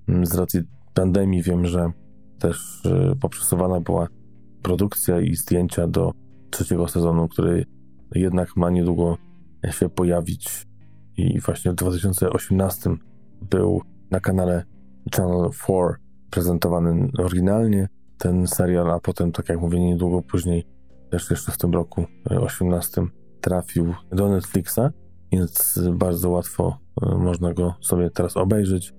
Mm, 0.08 0.26
z 0.26 0.36
racji 0.36 0.62
pandemii 0.94 1.44
wiem, 1.44 1.66
że 1.66 1.92
też 2.40 2.86
y, 2.86 3.16
poprzesuwana 3.16 3.80
była 3.80 4.08
produkcja 4.62 5.22
i 5.22 5.36
zdjęcia 5.36 5.88
do 5.88 6.12
trzeciego 6.50 6.88
sezonu, 6.88 7.28
który 7.28 7.66
jednak 8.16 8.58
ma 8.58 8.70
niedługo 8.70 9.18
się 9.72 9.90
pojawić. 9.90 10.68
I 11.18 11.40
właśnie 11.40 11.72
w 11.72 11.76
2018 11.76 12.90
był 13.42 13.82
na 14.12 14.20
kanale 14.20 14.64
Channel 15.16 15.50
4 15.52 15.78
prezentowany 16.30 17.10
oryginalnie 17.18 17.88
ten 18.18 18.48
serial, 18.48 18.92
a 18.92 19.00
potem, 19.00 19.32
tak 19.32 19.50
jak 19.50 19.62
mówię, 19.62 19.80
niedługo 19.80 20.22
później, 20.22 20.66
też 21.10 21.30
jeszcze 21.30 21.52
w 21.52 21.58
tym 21.58 21.74
roku 21.74 22.06
18 22.30 23.02
trafił 23.42 23.94
do 24.12 24.30
Netflixa, 24.30 24.80
więc 25.32 25.80
bardzo 25.94 26.30
łatwo 26.30 26.78
y, 27.04 27.16
można 27.18 27.54
go 27.54 27.76
sobie 27.82 28.10
teraz 28.10 28.38
obejrzeć, 28.38 28.94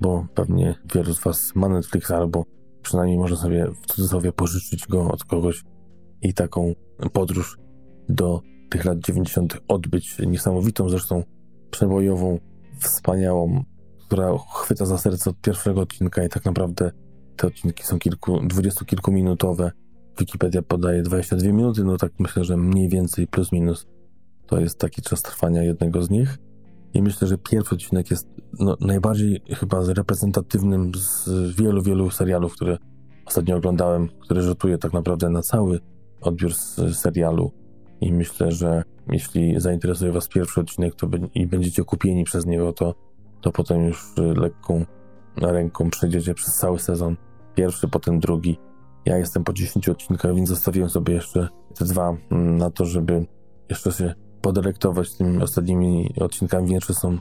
bo 0.00 0.26
pewnie 0.34 0.74
wielu 0.94 1.14
z 1.14 1.20
Was 1.20 1.54
ma 1.54 1.68
Netflixa 1.68 2.10
albo 2.10 2.44
przynajmniej 2.82 3.18
można 3.18 3.36
sobie 3.36 3.66
w 3.82 3.86
cudzysłowie 3.86 4.32
pożyczyć 4.32 4.86
go 4.86 5.10
od 5.10 5.24
kogoś 5.24 5.64
i 6.22 6.34
taką 6.34 6.72
podróż 7.12 7.58
do 8.08 8.40
tych 8.70 8.84
lat 8.84 8.98
90. 8.98 9.60
odbyć 9.68 10.18
niesamowitą, 10.18 10.88
zresztą 10.88 11.22
przebojową, 11.70 12.38
wspaniałą, 12.80 13.64
która 14.06 14.38
chwyta 14.54 14.86
za 14.86 14.98
serce 14.98 15.30
od 15.30 15.40
pierwszego 15.40 15.80
odcinka 15.80 16.24
i 16.24 16.28
tak 16.28 16.44
naprawdę 16.44 16.90
te 17.36 17.46
odcinki 17.46 17.84
są 17.84 17.98
kilku, 17.98 18.40
dwudziestokilkuminutowe, 18.40 19.72
Wikipedia 20.18 20.62
podaje 20.62 21.02
22 21.02 21.52
minuty, 21.52 21.84
no 21.84 21.96
tak 21.96 22.12
myślę, 22.18 22.44
że 22.44 22.56
mniej 22.56 22.88
więcej 22.88 23.26
plus 23.26 23.52
minus 23.52 23.86
to 24.46 24.60
jest 24.60 24.78
taki 24.78 25.02
czas 25.02 25.22
trwania 25.22 25.62
jednego 25.62 26.02
z 26.02 26.10
nich. 26.10 26.38
I 26.94 27.02
myślę, 27.02 27.28
że 27.28 27.38
pierwszy 27.38 27.74
odcinek 27.74 28.10
jest 28.10 28.28
no, 28.58 28.76
najbardziej 28.80 29.42
chyba 29.54 29.84
reprezentatywnym 29.84 30.92
z 30.94 31.28
wielu, 31.56 31.82
wielu 31.82 32.10
serialów, 32.10 32.52
które 32.52 32.78
ostatnio 33.26 33.56
oglądałem, 33.56 34.08
który 34.20 34.42
rzutuje 34.42 34.78
tak 34.78 34.92
naprawdę 34.92 35.30
na 35.30 35.42
cały 35.42 35.80
odbiór 36.20 36.54
serialu. 36.92 37.52
I 38.00 38.12
myślę, 38.12 38.52
że 38.52 38.82
jeśli 39.08 39.60
zainteresuje 39.60 40.12
Was 40.12 40.28
pierwszy 40.28 40.60
odcinek 40.60 40.94
to 40.94 41.08
i 41.34 41.46
będziecie 41.46 41.84
kupieni 41.84 42.24
przez 42.24 42.46
niego, 42.46 42.72
to, 42.72 42.94
to 43.40 43.52
potem 43.52 43.84
już 43.84 44.12
lekką 44.16 44.84
ręką 45.36 45.90
przejdziecie 45.90 46.34
przez 46.34 46.54
cały 46.54 46.78
sezon. 46.78 47.16
Pierwszy, 47.54 47.88
potem 47.88 48.20
drugi. 48.20 48.58
Ja 49.04 49.18
jestem 49.18 49.44
po 49.44 49.52
10 49.52 49.88
odcinkach, 49.88 50.34
więc 50.34 50.48
zostawiłem 50.48 50.90
sobie 50.90 51.14
jeszcze 51.14 51.48
te 51.78 51.84
dwa 51.84 52.16
mm, 52.30 52.58
na 52.58 52.70
to, 52.70 52.84
żeby 52.84 53.26
jeszcze 53.70 53.92
się 53.92 54.14
podelektować 54.42 55.14
tymi 55.14 55.42
ostatnimi 55.42 56.14
odcinkami. 56.20 56.68
Większe 56.68 56.94
są, 56.94 57.18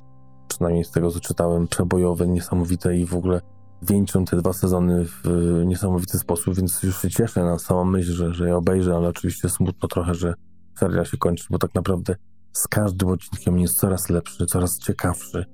przynajmniej 0.47 0.83
z 0.83 0.91
tego 0.91 1.11
co 1.11 1.19
czytałem, 1.19 1.67
przebojowe, 1.67 2.27
niesamowite 2.27 2.97
i 2.97 3.05
w 3.05 3.15
ogóle 3.15 3.41
wieńczą 3.81 4.25
te 4.25 4.37
dwa 4.37 4.53
sezony 4.53 5.05
w 5.05 5.23
niesamowity 5.65 6.17
sposób, 6.17 6.55
więc 6.55 6.83
już 6.83 7.01
się 7.01 7.09
cieszę 7.09 7.43
na 7.43 7.59
samą 7.59 7.85
myśl, 7.85 8.11
że, 8.11 8.33
że 8.33 8.47
je 8.47 8.55
obejrzę, 8.55 8.95
ale 8.95 9.07
oczywiście 9.07 9.49
smutno 9.49 9.87
trochę, 9.87 10.15
że 10.15 10.33
serial 10.79 11.05
się 11.05 11.17
kończy, 11.17 11.45
bo 11.49 11.57
tak 11.57 11.75
naprawdę 11.75 12.15
z 12.51 12.67
każdym 12.67 13.09
odcinkiem 13.09 13.59
jest 13.59 13.79
coraz 13.79 14.09
lepszy, 14.09 14.45
coraz 14.45 14.79
ciekawszy, 14.79 15.45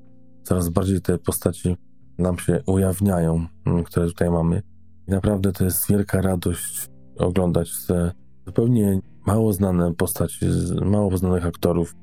coraz 0.44 0.70
bardziej 0.70 1.02
te 1.02 1.18
postaci 1.18 1.78
nam 2.18 2.40
się 2.40 2.64
ujawniają, 2.66 3.48
mm, 3.66 3.84
które 3.84 4.06
tutaj 4.06 4.30
mamy. 4.30 4.62
I 5.08 5.12
naprawdę 5.12 5.52
to 5.52 5.64
jest 5.64 5.90
wielka 5.90 6.22
radość 6.22 6.90
oglądać 7.18 7.86
te 7.88 8.12
zupełnie 8.46 9.00
mało 9.26 9.54
znane 9.54 9.94
postaci, 9.94 10.46
mało 10.86 11.18
znanych 11.18 11.46
aktorów 11.46 11.96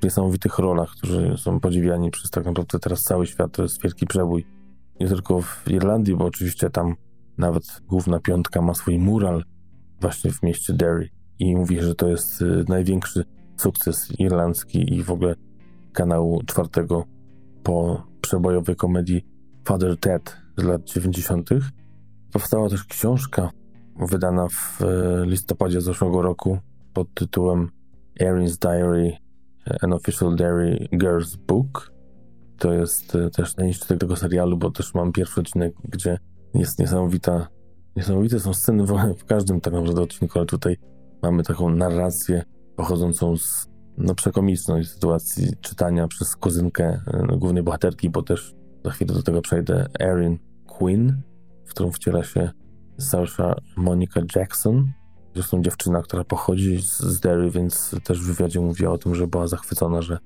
w 0.00 0.04
niesamowitych 0.04 0.58
rolach, 0.58 0.90
którzy 0.90 1.34
są 1.36 1.60
podziwiani 1.60 2.10
przez 2.10 2.30
tak 2.30 2.44
naprawdę 2.44 2.78
teraz 2.78 3.02
cały 3.02 3.26
świat. 3.26 3.52
To 3.52 3.62
jest 3.62 3.82
wielki 3.82 4.06
przebój. 4.06 4.46
Nie 5.00 5.08
tylko 5.08 5.42
w 5.42 5.64
Irlandii, 5.70 6.16
bo 6.16 6.24
oczywiście 6.24 6.70
tam 6.70 6.94
nawet 7.38 7.80
główna 7.86 8.20
piątka 8.20 8.62
ma 8.62 8.74
swój 8.74 8.98
mural 8.98 9.44
właśnie 10.00 10.30
w 10.32 10.42
mieście 10.42 10.72
Derry 10.72 11.08
i 11.42 11.56
mówi, 11.56 11.80
że 11.80 11.94
to 11.94 12.08
jest 12.08 12.42
y, 12.42 12.64
największy 12.68 13.24
sukces 13.56 14.08
irlandzki 14.18 14.94
i 14.94 15.02
w 15.02 15.10
ogóle 15.10 15.34
kanału 15.92 16.42
czwartego 16.46 17.04
po 17.62 18.06
przebojowej 18.20 18.76
komedii 18.76 19.26
Father 19.64 19.98
Ted 19.98 20.36
z 20.56 20.62
lat 20.62 20.84
90. 20.84 21.50
Powstała 22.32 22.68
też 22.68 22.84
książka 22.84 23.50
wydana 24.08 24.48
w 24.48 24.82
y, 24.82 25.26
listopadzie 25.26 25.80
zeszłego 25.80 26.22
roku 26.22 26.58
pod 26.92 27.14
tytułem 27.14 27.70
Erin's 28.20 28.58
Diary 28.58 29.16
An 29.82 29.92
Official 29.92 30.36
Diary 30.36 30.88
Girls 31.00 31.36
Book. 31.36 31.92
To 32.58 32.72
jest 32.72 33.14
y, 33.14 33.30
też 33.30 33.56
najniższy 33.56 33.98
tego 33.98 34.16
serialu, 34.16 34.56
bo 34.56 34.70
też 34.70 34.94
mam 34.94 35.12
pierwszy 35.12 35.40
odcinek, 35.40 35.74
gdzie 35.88 36.18
jest 36.54 36.78
niesamowita 36.78 37.48
niesamowite 37.96 38.40
są 38.40 38.54
sceny 38.54 38.86
w, 38.86 38.92
w 39.18 39.24
każdym 39.24 39.60
tak 39.60 39.72
naprawdę 39.72 40.02
odcinku, 40.02 40.38
ale 40.38 40.46
tutaj 40.46 40.76
Mamy 41.22 41.42
taką 41.42 41.70
narrację 41.70 42.44
pochodzącą 42.76 43.36
z 43.36 43.68
no, 43.98 44.14
przekomicznej 44.14 44.84
sytuacji 44.84 45.56
czytania 45.60 46.08
przez 46.08 46.36
kuzynkę 46.36 47.00
no, 47.28 47.36
głównej 47.36 47.62
bohaterki, 47.62 48.10
bo 48.10 48.22
też 48.22 48.54
za 48.84 48.90
chwilę 48.90 49.14
do 49.14 49.22
tego 49.22 49.42
przejdę, 49.42 49.86
Erin 50.00 50.38
Quinn, 50.66 51.22
w 51.66 51.70
którą 51.70 51.90
wciela 51.90 52.24
się 52.24 52.50
Saoirse 52.98 53.54
Monica 53.76 54.20
Jackson. 54.36 54.92
Zresztą 55.34 55.62
dziewczyna, 55.62 56.02
która 56.02 56.24
pochodzi 56.24 56.82
z 56.82 57.20
Derry, 57.20 57.50
więc 57.50 57.96
też 58.04 58.20
w 58.20 58.26
wywiadzie 58.26 58.60
mówiła 58.60 58.92
o 58.92 58.98
tym, 58.98 59.14
że 59.14 59.26
była 59.26 59.46
zachwycona, 59.46 60.02
że 60.02 60.18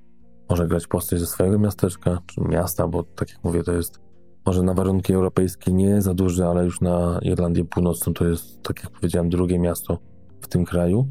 może 0.51 0.67
grać 0.69 0.87
postać 0.87 1.21
ze 1.21 1.27
swojego 1.27 1.59
miasteczka, 1.59 2.19
czy 2.27 2.41
miasta, 2.41 2.89
bo 2.89 3.03
tak 3.03 3.31
jak 3.31 3.45
mówię, 3.45 3.63
to 3.63 3.73
jest 3.73 4.01
może 4.47 4.63
na 4.63 4.75
warunki 4.75 5.13
europejskie 5.13 5.73
nie 5.73 6.03
za 6.03 6.15
duże, 6.15 6.49
ale 6.49 6.65
już 6.65 6.81
na 6.81 7.19
Irlandię 7.23 7.65
Północną 7.65 8.15
to 8.15 8.29
jest, 8.29 8.63
tak 8.63 8.85
jak 8.85 8.93
powiedziałem, 8.93 9.31
drugie 9.31 9.59
miasto 9.59 9.99
w 10.47 10.49
tym 10.49 10.65
kraju, 10.65 11.09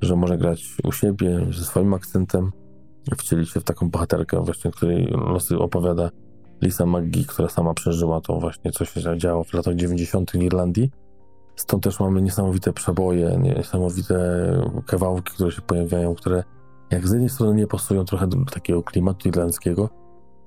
że 0.00 0.16
może 0.16 0.38
grać 0.38 0.76
u 0.84 0.92
siebie 0.92 1.46
ze 1.50 1.64
swoim 1.64 1.94
akcentem, 1.94 2.52
wcielić 3.18 3.50
się 3.50 3.60
w 3.60 3.64
taką 3.64 3.90
bohaterkę 3.90 4.44
właśnie, 4.44 4.70
której 4.70 5.06
losy 5.06 5.58
opowiada 5.58 6.10
Lisa 6.62 6.86
McGee, 6.86 7.24
która 7.24 7.48
sama 7.48 7.74
przeżyła 7.74 8.20
to 8.20 8.40
właśnie, 8.40 8.70
co 8.72 8.84
się 8.84 9.18
działo 9.18 9.44
w 9.44 9.54
latach 9.54 9.74
90. 9.74 10.30
w 10.30 10.34
Irlandii. 10.34 10.90
Stąd 11.56 11.84
też 11.84 12.00
mamy 12.00 12.22
niesamowite 12.22 12.72
przeboje, 12.72 13.38
niesamowite 13.38 14.16
kawałki, 14.86 15.34
które 15.34 15.52
się 15.52 15.62
pojawiają, 15.62 16.14
które 16.14 16.44
jak 16.90 17.08
z 17.08 17.12
jednej 17.12 17.28
strony 17.28 17.54
nie 17.54 17.66
pasują 17.66 18.04
trochę 18.04 18.26
do 18.26 18.44
takiego 18.44 18.82
klimatu 18.82 19.28
irlandzkiego, 19.28 19.88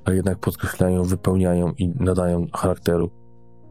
ale 0.06 0.16
jednak 0.16 0.40
podkreślają, 0.40 1.04
wypełniają 1.04 1.72
i 1.78 1.90
nadają 1.90 2.48
charakteru 2.54 3.10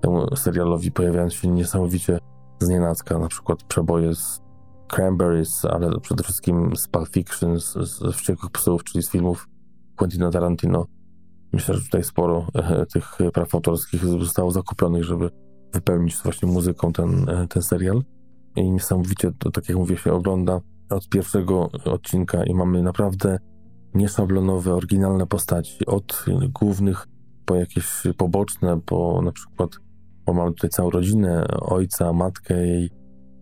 temu 0.01 0.37
serialowi, 0.37 0.92
pojawiając 0.92 1.35
się 1.35 1.49
niesamowicie 1.49 2.18
z 2.61 2.68
nienacka, 2.68 3.18
na 3.18 3.29
przykład 3.29 3.62
przeboje 3.62 4.14
z 4.14 4.47
Cranberries, 4.88 5.64
ale 5.64 6.01
przede 6.01 6.22
wszystkim 6.22 6.77
z 6.77 6.88
Pulp 6.88 7.09
Fiction, 7.09 7.61
z, 7.61 7.72
z 7.72 8.14
Wściekłych 8.14 8.53
Psów, 8.53 8.85
czyli 8.85 9.05
z 9.05 9.11
filmów 9.11 9.48
Quentina 9.96 10.31
Tarantino. 10.31 10.87
Myślę, 11.53 11.74
że 11.74 11.81
tutaj 11.81 12.05
sporo 12.05 12.46
e, 12.55 12.87
tych 12.87 13.18
praw 13.33 13.55
autorskich 13.55 14.05
zostało 14.05 14.51
zakupionych, 14.51 15.05
żeby 15.05 15.31
wypełnić 15.72 16.16
właśnie 16.16 16.48
muzyką 16.48 16.92
ten, 16.92 17.29
e, 17.29 17.46
ten 17.48 17.62
serial. 17.62 18.03
I 18.57 18.70
niesamowicie, 18.70 19.33
to, 19.38 19.51
tak 19.51 19.68
jak 19.68 19.79
mówię, 19.79 19.96
się 19.96 20.12
ogląda 20.12 20.61
od 20.90 21.09
pierwszego 21.09 21.70
odcinka 21.85 22.44
i 22.44 22.55
mamy 22.55 22.83
naprawdę 22.83 23.38
nieszablonowe, 23.94 24.74
oryginalne 24.74 25.27
postaci, 25.27 25.87
od 25.87 26.24
głównych 26.61 27.07
po 27.44 27.55
jakieś 27.55 28.03
poboczne, 28.16 28.81
po 28.81 29.22
na 29.22 29.33
przykład, 29.33 29.70
bo 30.27 30.33
mamy 30.33 30.51
tutaj 30.51 30.70
całą 30.70 30.90
rodzinę, 30.90 31.46
ojca, 31.61 32.12
matkę, 32.12 32.66
jej 32.66 32.90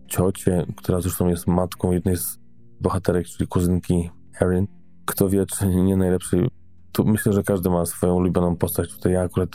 ciocię, 0.07 0.65
która 0.75 1.01
zresztą 1.01 1.27
jest 1.27 1.47
matką 1.47 1.91
jednej 1.91 2.17
z 2.17 2.39
bohaterek, 2.81 3.27
czyli 3.27 3.47
kuzynki 3.47 4.09
Erin. 4.41 4.67
Kto 5.05 5.29
wie, 5.29 5.45
czy 5.45 5.67
nie 5.67 5.97
najlepszy. 5.97 6.47
Tu 6.91 7.05
myślę, 7.05 7.33
że 7.33 7.43
każdy 7.43 7.69
ma 7.69 7.85
swoją 7.85 8.13
ulubioną 8.13 8.55
postać. 8.55 8.91
Tutaj 8.91 9.13
ja 9.13 9.21
akurat 9.21 9.49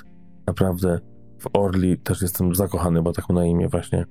naprawdę 0.46 1.00
w 1.38 1.46
Orly 1.52 1.96
też 1.96 2.22
jestem 2.22 2.54
zakochany, 2.54 3.02
bo 3.02 3.12
tak 3.12 3.28
na 3.28 3.46
imię 3.46 3.68
właśnie 3.68 4.04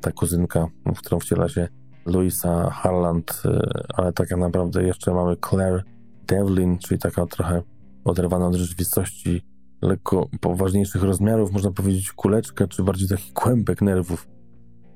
ta 0.00 0.12
kuzynka, 0.12 0.66
w 0.86 0.98
którą 0.98 1.20
wciela 1.20 1.48
się 1.48 1.68
Louisa 2.06 2.70
Harland, 2.70 3.42
y, 3.44 3.60
ale 3.94 4.12
tak 4.12 4.30
naprawdę 4.30 4.82
jeszcze 4.82 5.14
mamy 5.14 5.36
Claire 5.50 5.82
Devlin, 6.26 6.78
czyli 6.78 7.00
taka 7.00 7.26
trochę 7.26 7.62
oderwana 8.04 8.46
od 8.46 8.54
rzeczywistości, 8.54 9.42
lekko 9.82 10.28
poważniejszych 10.40 11.02
rozmiarów, 11.02 11.52
można 11.52 11.70
powiedzieć 11.70 12.12
kuleczka, 12.12 12.66
czy 12.66 12.82
bardziej 12.82 13.08
taki 13.08 13.32
kłębek 13.32 13.82
nerwów 13.82 14.28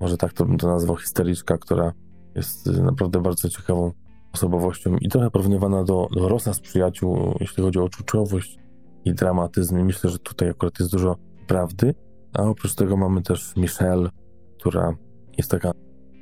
może 0.00 0.16
tak 0.16 0.32
to 0.32 0.44
bym 0.44 0.58
to 0.58 0.66
nazwał, 0.68 0.96
historyczka, 0.96 1.58
która 1.58 1.92
jest 2.34 2.66
y, 2.66 2.82
naprawdę 2.82 3.22
bardzo 3.22 3.48
ciekawą 3.48 3.92
osobowością 4.32 4.96
i 4.96 5.08
trochę 5.08 5.30
porównywana 5.30 5.84
do, 5.84 6.08
do 6.16 6.28
Rosa 6.28 6.54
z 6.54 6.60
przyjaciół, 6.60 7.34
jeśli 7.40 7.62
chodzi 7.62 7.78
o 7.78 7.88
czuciowość 7.88 8.58
i 9.04 9.14
dramatyzm. 9.14 9.78
I 9.78 9.84
myślę, 9.84 10.10
że 10.10 10.18
tutaj 10.18 10.50
akurat 10.50 10.80
jest 10.80 10.92
dużo 10.92 11.16
prawdy. 11.46 11.94
A 12.32 12.42
oprócz 12.42 12.74
tego 12.74 12.96
mamy 12.96 13.22
też 13.22 13.56
Michelle, 13.56 14.10
która 14.58 14.94
jest 15.38 15.50
taka 15.50 15.72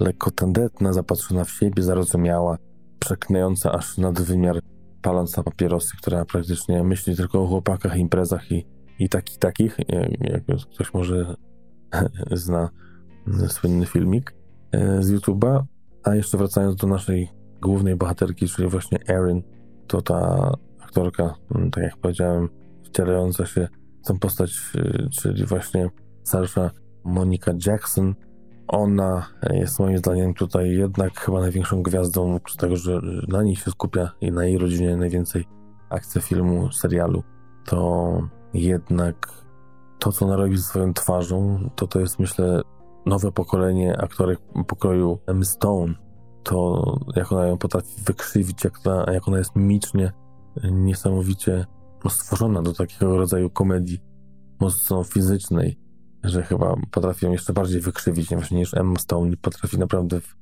lekko 0.01 0.31
tandetna, 0.31 0.93
zapatrzona 0.93 1.45
w 1.45 1.51
siebie, 1.51 1.83
zarozumiała, 1.83 2.59
przeklinająca 2.99 3.73
aż 3.73 3.99
nad 3.99 4.21
wymiar, 4.21 4.61
paląc 5.03 5.37
na 5.37 5.43
papierosy, 5.43 5.97
która 5.97 6.25
praktycznie 6.25 6.85
myśli 6.85 7.17
tylko 7.17 7.43
o 7.43 7.47
chłopakach, 7.47 7.97
imprezach 7.97 8.53
i, 8.53 8.67
i 8.99 9.09
takich, 9.09 9.39
takich, 9.39 9.77
jak 10.21 10.43
ktoś 10.75 10.95
może 10.95 11.35
zna 12.33 12.71
słynny 13.49 13.87
filmik 13.87 14.35
e, 14.73 15.03
z 15.03 15.13
YouTube'a. 15.13 15.63
A 16.05 16.15
jeszcze 16.15 16.39
wracając 16.39 16.77
do 16.77 16.87
naszej 16.87 17.29
głównej 17.63 17.97
bohaterki, 17.97 18.49
czyli 18.49 18.69
właśnie 18.69 18.99
Erin, 19.09 19.43
to 19.87 20.03
ta 20.03 20.53
aktorka, 20.81 21.35
tak 21.73 21.85
jak 21.85 21.97
powiedziałem, 21.97 22.49
wcielająca 22.85 23.47
się 23.47 23.69
w 24.05 24.09
tę 24.09 24.19
postać, 24.19 24.53
e, 24.75 25.09
czyli 25.09 25.45
właśnie 25.45 25.91
starsza 26.23 26.71
Monica 27.05 27.53
Jackson. 27.67 28.15
Ona 28.69 29.27
jest 29.51 29.79
moim 29.79 29.99
zdaniem 29.99 30.35
tutaj 30.35 30.71
jednak 30.71 31.21
chyba 31.21 31.41
największą 31.41 31.83
gwiazdą, 31.83 32.35
oprócz 32.35 32.57
tego, 32.57 32.77
że 32.77 33.01
na 33.29 33.43
niej 33.43 33.57
się 33.57 33.71
skupia 33.71 34.11
i 34.21 34.33
na 34.33 34.45
jej 34.45 34.59
rodzinie 34.59 34.97
najwięcej 34.97 35.45
akcji 35.91 36.21
filmu, 36.21 36.73
serialu, 36.73 37.23
to 37.65 38.21
jednak 38.55 39.33
to, 39.99 40.13
co 40.13 40.27
ona 40.27 40.37
robi 40.37 40.57
ze 40.57 40.63
swoją 40.63 40.95
twarzą, 40.95 41.71
to 41.75 41.87
to 41.87 42.01
jest 42.01 42.19
myślę 42.19 42.63
nowe 43.07 43.33
pokolenie 43.33 44.01
aktorek 44.01 44.39
pokroju 44.67 45.19
M. 45.27 45.45
Stone, 45.45 45.95
to 46.43 46.83
jak 47.17 47.33
ona 47.33 47.47
ją 47.47 47.59
potrafi 47.59 48.03
wykrzywić, 48.07 48.65
jak, 48.65 48.81
jak 49.13 49.29
ona 49.29 49.39
jest 49.39 49.57
mimicznie, 49.57 50.13
niesamowicie 50.65 51.67
stworzona 52.09 52.63
do 52.63 52.73
takiego 52.73 53.17
rodzaju 53.17 53.51
komedii, 53.51 54.01
mocno 54.61 55.05
fizycznej. 55.05 55.79
że 56.25 56.43
chyba 56.43 56.75
potrafią 56.91 57.33
jeszcze 57.33 57.53
bardziej 57.53 57.81
wykrzywić 57.81 58.29
właśnie 58.29 58.59
niż 58.59 58.75
Emma 58.75 58.99
Stone 58.99 59.37
potrafi 59.37 59.79
naprawdę 59.79 60.21
w, 60.21 60.37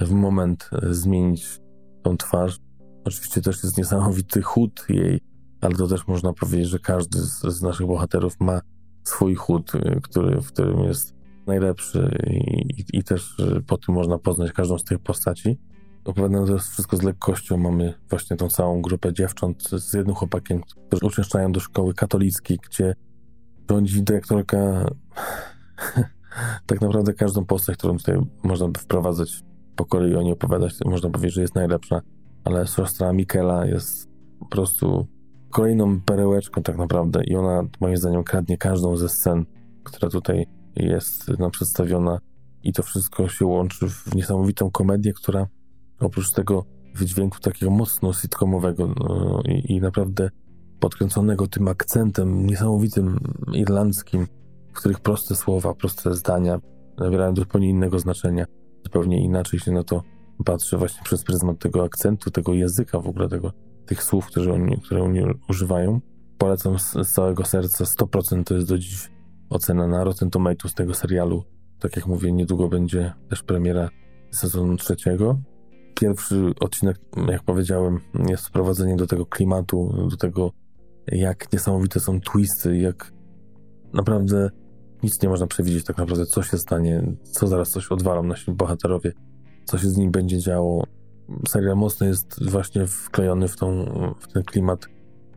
w 0.00 0.10
moment 0.10 0.70
e, 0.72 0.94
zmienić 0.94 1.60
tą 2.02 2.16
twarz. 2.16 2.58
Oczywiście 3.04 3.42
też 3.42 3.62
jest 3.62 3.78
niesamowity 3.78 4.42
chód 4.42 4.84
jej, 4.88 5.20
ale 5.60 5.74
to 5.74 5.88
też 5.88 6.06
można 6.06 6.32
powiedzieć, 6.32 6.68
że 6.68 6.78
każdy 6.78 7.18
z, 7.18 7.40
z 7.40 7.62
naszych 7.62 7.86
bohaterów 7.86 8.40
ma 8.40 8.60
swój 9.04 9.34
chód, 9.34 9.72
e, 9.74 10.00
który, 10.00 10.40
w 10.40 10.52
którym 10.52 10.78
jest 10.80 11.17
najlepszy 11.48 12.18
i, 12.26 12.84
i, 12.92 13.04
też 13.04 13.40
e, 13.40 13.60
po 13.60 13.78
tym 13.78 13.94
można 13.94 14.18
poznać 14.18 14.52
każdą 14.52 14.78
z 14.78 14.84
tych 14.84 14.98
postaci. 14.98 15.58
Opowiadam 16.04 16.46
to 16.46 16.58
wszystko 16.58 16.96
z 16.96 17.02
lekkością. 17.02 17.56
Mamy 17.56 17.94
właśnie 18.10 18.36
tą 18.36 18.48
całą 18.48 18.82
grupę 18.82 19.12
dziewcząt 19.12 19.62
z 19.70 19.94
jednym 19.94 20.16
chłopakiem, 20.16 20.60
którzy 20.88 21.06
uczęszczają 21.06 21.52
do 21.52 21.60
szkoły 21.60 21.94
katolickiej, 21.94 22.58
gdzie 22.70 22.94
rządzi 23.70 24.02
dyrektorka 24.02 24.90
tak 26.66 26.80
naprawdę 26.80 27.14
każdą 27.14 27.44
postać, 27.44 27.76
którą 27.76 27.96
tutaj 27.98 28.18
można 28.42 28.68
wprowadzać 28.78 29.42
po 29.76 29.84
kolei 29.84 30.14
o 30.14 30.22
niej 30.22 30.32
opowiadać, 30.32 30.74
można 30.84 31.10
powiedzieć, 31.10 31.34
że 31.34 31.40
jest 31.40 31.54
najlepsza, 31.54 32.00
ale 32.44 32.66
siostra 32.66 33.12
Mikela 33.12 33.66
jest 33.66 34.08
po 34.38 34.46
prostu 34.46 35.06
kolejną 35.50 36.00
perełeczką 36.00 36.62
tak 36.62 36.78
naprawdę 36.78 37.24
i 37.24 37.36
ona 37.36 37.62
moim 37.80 37.96
zdaniem 37.96 38.24
kradnie 38.24 38.58
każdą 38.58 38.96
ze 38.96 39.08
scen, 39.08 39.44
która 39.84 40.10
tutaj 40.10 40.46
jest 40.78 41.28
nam 41.38 41.50
przedstawiona 41.50 42.18
i 42.62 42.72
to 42.72 42.82
wszystko 42.82 43.28
się 43.28 43.46
łączy 43.46 43.88
w 43.88 44.14
niesamowitą 44.14 44.70
komedię, 44.70 45.12
która 45.12 45.46
oprócz 46.00 46.32
tego 46.32 46.64
wydźwięku 46.94 47.38
takiego 47.38 47.70
mocno 47.70 48.12
sitcomowego 48.12 48.86
no, 48.86 49.42
i, 49.44 49.72
i 49.72 49.80
naprawdę 49.80 50.30
podkręconego 50.80 51.46
tym 51.46 51.68
akcentem 51.68 52.46
niesamowitym 52.46 53.18
irlandzkim, 53.52 54.26
w 54.72 54.78
których 54.78 55.00
proste 55.00 55.36
słowa, 55.36 55.74
proste 55.74 56.14
zdania 56.14 56.60
nabierają 56.98 57.36
zupełnie 57.36 57.68
innego 57.68 57.98
znaczenia. 57.98 58.44
Zupełnie 58.84 59.24
inaczej 59.24 59.60
się 59.60 59.72
na 59.72 59.84
to 59.84 60.02
patrzy 60.44 60.76
właśnie 60.76 61.02
przez 61.04 61.24
pryzmat 61.24 61.58
tego 61.58 61.84
akcentu, 61.84 62.30
tego 62.30 62.54
języka 62.54 63.00
w 63.00 63.06
ogóle, 63.06 63.28
tego, 63.28 63.52
tych 63.86 64.02
słów, 64.02 64.26
które 64.26 64.52
oni, 64.52 64.80
które 64.80 65.02
oni 65.02 65.20
używają. 65.48 66.00
Polecam 66.38 66.78
z, 66.78 66.92
z 66.92 67.12
całego 67.12 67.44
serca. 67.44 67.84
100% 67.84 68.44
to 68.44 68.54
jest 68.54 68.68
do 68.68 68.78
dziś 68.78 69.10
ocena 69.50 69.86
na 69.86 70.04
Rotten 70.04 70.30
Tomatoes 70.30 70.74
tego 70.74 70.94
serialu. 70.94 71.44
Tak 71.80 71.96
jak 71.96 72.06
mówię, 72.06 72.32
niedługo 72.32 72.68
będzie 72.68 73.12
też 73.30 73.42
premiera 73.42 73.90
sezonu 74.30 74.76
trzeciego. 74.76 75.38
Pierwszy 76.00 76.52
odcinek, 76.60 76.96
jak 77.28 77.42
powiedziałem, 77.42 78.00
jest 78.28 78.46
wprowadzenie 78.46 78.96
do 78.96 79.06
tego 79.06 79.26
klimatu, 79.26 80.08
do 80.10 80.16
tego 80.16 80.52
jak 81.06 81.52
niesamowite 81.52 82.00
są 82.00 82.20
twisty, 82.20 82.78
jak 82.78 83.12
naprawdę 83.92 84.50
nic 85.02 85.22
nie 85.22 85.28
można 85.28 85.46
przewidzieć 85.46 85.84
tak 85.84 85.98
naprawdę, 85.98 86.26
co 86.26 86.42
się 86.42 86.58
stanie, 86.58 87.02
co 87.22 87.46
zaraz 87.46 87.70
coś 87.70 87.92
odwalą 87.92 88.22
nasi 88.22 88.52
bohaterowie, 88.52 89.12
co 89.64 89.78
się 89.78 89.88
z 89.88 89.96
nim 89.96 90.10
będzie 90.10 90.38
działo. 90.38 90.84
Serial 91.48 91.76
mocno 91.76 92.06
jest 92.06 92.50
właśnie 92.50 92.86
wklejony 92.86 93.48
w, 93.48 93.56
tą, 93.56 93.84
w 94.20 94.32
ten 94.32 94.42
klimat 94.42 94.86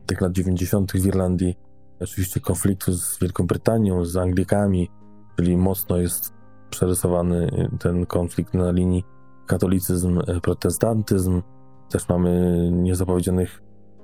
tych 0.05 0.21
lat 0.21 0.31
90. 0.31 0.91
w 0.91 1.05
Irlandii. 1.05 1.55
Oczywiście 2.01 2.39
konfliktu 2.39 2.93
z 2.93 3.19
Wielką 3.19 3.47
Brytanią, 3.47 4.05
z 4.05 4.17
Anglikami, 4.17 4.89
czyli 5.35 5.57
mocno 5.57 5.97
jest 5.97 6.33
przerysowany 6.69 7.69
ten 7.79 8.05
konflikt 8.05 8.53
na 8.53 8.71
linii 8.71 9.03
katolicyzm, 9.47 10.19
protestantyzm. 10.41 11.41
Też 11.89 12.09
mamy 12.09 12.69
niezapowiedzianych 12.71 13.61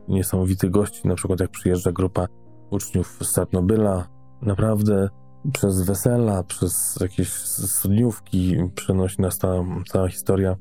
niesamowitych 0.07 0.71
gości, 0.71 1.07
na 1.07 1.15
przykład 1.15 1.39
jak 1.39 1.51
przyjeżdża 1.51 1.91
grupa 1.91 2.27
uczniów 2.69 3.17
z 3.21 3.31
Sarnobyla, 3.31 4.07
naprawdę 4.41 5.09
przez 5.53 5.81
wesela, 5.81 6.43
przez 6.43 6.97
jakieś 7.01 7.33
studniówki 7.43 8.55
przenosi 8.75 9.21
nas 9.21 9.37
ta 9.37 9.53
cała 9.87 10.09
historia 10.09 10.55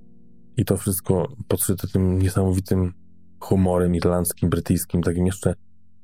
i 0.57 0.65
to 0.65 0.77
wszystko 0.77 1.29
podszyte 1.49 1.89
tym 1.89 2.19
niesamowitym 2.19 2.93
humorem 3.41 3.95
irlandzkim, 3.95 4.51
brytyjskim, 4.51 5.03
takim 5.03 5.27
jeszcze 5.27 5.55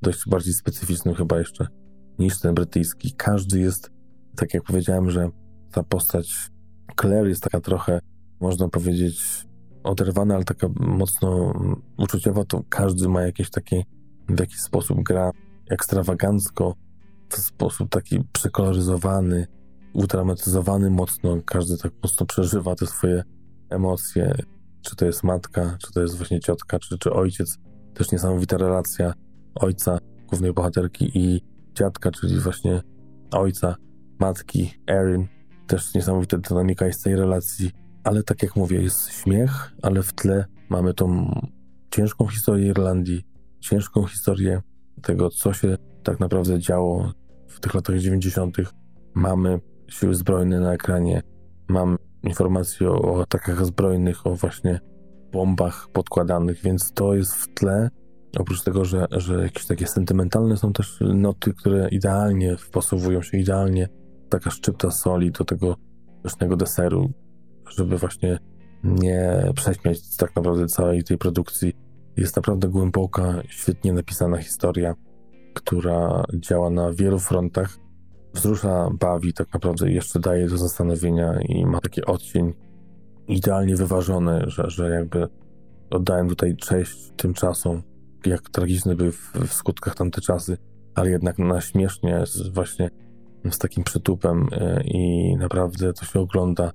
dość 0.02 0.28
bardziej 0.28 0.54
specyficznym 0.54 1.14
chyba 1.14 1.38
jeszcze 1.38 1.66
niż 2.18 2.40
ten 2.40 2.54
brytyjski. 2.54 3.14
Każdy 3.16 3.60
jest, 3.60 3.90
tak 4.36 4.54
jak 4.54 4.62
powiedziałem, 4.62 5.10
że 5.10 5.30
ta 5.72 5.82
postać 5.82 6.50
Claire 7.00 7.28
jest 7.28 7.42
taka 7.42 7.60
trochę, 7.60 8.00
można 8.40 8.68
powiedzieć, 8.68 9.44
oderwana, 9.82 10.34
ale 10.34 10.44
taka 10.44 10.68
mocno 10.80 11.52
uczuciowa, 11.98 12.44
to 12.44 12.62
każdy 12.68 13.08
ma 13.08 13.22
jakieś 13.22 13.50
takie, 13.50 13.82
w 14.28 14.40
jakiś 14.40 14.60
sposób 14.60 15.02
gra 15.02 15.30
ekstrawagancko, 15.70 16.74
w 17.28 17.36
sposób 17.36 17.90
taki 17.90 18.24
przekoloryzowany, 18.32 19.46
udramatyzowany 19.92 20.90
mocno, 20.90 21.36
każdy 21.44 21.78
tak 21.78 21.92
mocno 22.02 22.26
przeżywa 22.26 22.74
te 22.74 22.86
swoje 22.86 23.22
emocje, 23.70 24.34
czy 24.82 24.96
to 24.96 25.06
jest 25.06 25.22
matka, 25.22 25.76
czy 25.80 25.92
to 25.92 26.02
jest 26.02 26.16
właśnie 26.16 26.40
ciotka, 26.40 26.78
czy, 26.78 26.98
czy 26.98 27.12
ojciec. 27.12 27.58
Też 27.94 28.12
niesamowita 28.12 28.56
relacja 28.56 29.12
ojca, 29.54 29.98
głównej 30.28 30.52
bohaterki 30.52 31.18
i 31.18 31.40
dziadka, 31.74 32.10
czyli 32.10 32.40
właśnie 32.40 32.82
ojca, 33.30 33.76
matki, 34.20 34.70
Erin. 34.90 35.26
Też 35.66 35.94
niesamowita 35.94 36.38
dynamika 36.38 36.86
jest 36.86 37.04
tej 37.04 37.16
relacji 37.16 37.70
ale 38.04 38.22
tak 38.22 38.42
jak 38.42 38.56
mówię, 38.56 38.82
jest 38.82 39.12
śmiech, 39.12 39.72
ale 39.82 40.02
w 40.02 40.12
tle 40.12 40.44
mamy 40.68 40.94
tą 40.94 41.34
ciężką 41.90 42.26
historię 42.26 42.66
Irlandii, 42.66 43.24
ciężką 43.60 44.06
historię 44.06 44.62
tego, 45.02 45.30
co 45.30 45.52
się 45.52 45.76
tak 46.02 46.20
naprawdę 46.20 46.58
działo 46.58 47.12
w 47.48 47.60
tych 47.60 47.74
latach 47.74 47.98
90. 47.98 48.56
Mamy 49.14 49.60
siły 49.88 50.14
zbrojne 50.14 50.60
na 50.60 50.72
ekranie, 50.72 51.22
mamy 51.68 51.96
informacje 52.22 52.90
o 52.90 53.22
atakach 53.22 53.66
zbrojnych, 53.66 54.26
o 54.26 54.36
właśnie 54.36 54.80
bombach 55.32 55.88
podkładanych, 55.92 56.62
więc 56.62 56.92
to 56.92 57.14
jest 57.14 57.34
w 57.34 57.54
tle. 57.54 57.90
Oprócz 58.38 58.62
tego, 58.62 58.84
że, 58.84 59.06
że 59.10 59.42
jakieś 59.42 59.66
takie 59.66 59.86
sentymentalne 59.86 60.56
są 60.56 60.72
też 60.72 60.98
noty, 61.00 61.54
które 61.54 61.88
idealnie 61.88 62.56
wpasowują 62.56 63.22
się, 63.22 63.38
idealnie 63.38 63.88
taka 64.28 64.50
szczypta 64.50 64.90
soli 64.90 65.32
do 65.32 65.44
tego 65.44 65.76
pysznego 66.22 66.56
deseru 66.56 67.10
żeby 67.76 67.98
właśnie 67.98 68.38
nie 68.84 69.52
prześmiać 69.54 70.16
tak 70.16 70.36
naprawdę 70.36 70.66
całej 70.66 71.04
tej 71.04 71.18
produkcji. 71.18 71.72
Jest 72.16 72.36
naprawdę 72.36 72.68
głęboka, 72.68 73.42
świetnie 73.48 73.92
napisana 73.92 74.36
historia, 74.36 74.94
która 75.54 76.24
działa 76.34 76.70
na 76.70 76.92
wielu 76.92 77.18
frontach. 77.18 77.78
Wzrusza, 78.34 78.90
bawi, 79.00 79.32
tak 79.32 79.52
naprawdę 79.54 79.92
jeszcze 79.92 80.20
daje 80.20 80.48
do 80.48 80.58
zastanowienia 80.58 81.40
i 81.40 81.66
ma 81.66 81.80
taki 81.80 82.04
odcień 82.04 82.54
idealnie 83.28 83.76
wyważony, 83.76 84.42
że, 84.46 84.70
że 84.70 84.90
jakby 84.90 85.28
oddałem 85.90 86.28
tutaj 86.28 86.56
cześć 86.56 87.12
tym 87.16 87.34
czasom, 87.34 87.82
jak 88.26 88.50
tragiczne 88.50 88.94
były 88.94 89.12
w, 89.12 89.32
w 89.34 89.52
skutkach 89.52 89.94
tamte 89.94 90.20
czasy, 90.20 90.58
ale 90.94 91.10
jednak 91.10 91.38
na 91.38 91.60
śmiesznie, 91.60 92.26
z, 92.26 92.48
właśnie 92.48 92.90
z 93.50 93.58
takim 93.58 93.84
przytupem 93.84 94.48
yy, 94.50 94.82
i 94.84 95.36
naprawdę 95.36 95.92
to 95.92 96.04
się 96.04 96.20
ogląda 96.20 96.72